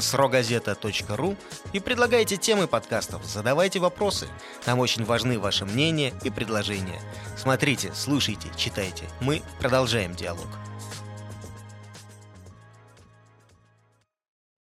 срогазета.ру 0.00 1.36
и 1.72 1.80
предлагайте 1.80 2.36
темы 2.36 2.66
подкастов, 2.66 3.24
задавайте 3.24 3.78
вопросы. 3.78 4.28
Нам 4.66 4.80
очень 4.80 5.04
важны 5.04 5.38
ваше 5.38 5.64
мнение 5.64 6.12
и 6.24 6.30
предложения. 6.30 7.00
Смотрите, 7.36 7.92
слушайте, 7.94 8.48
читайте. 8.56 9.04
Мы 9.20 9.42
продолжаем 9.60 10.14
диалог. 10.14 10.48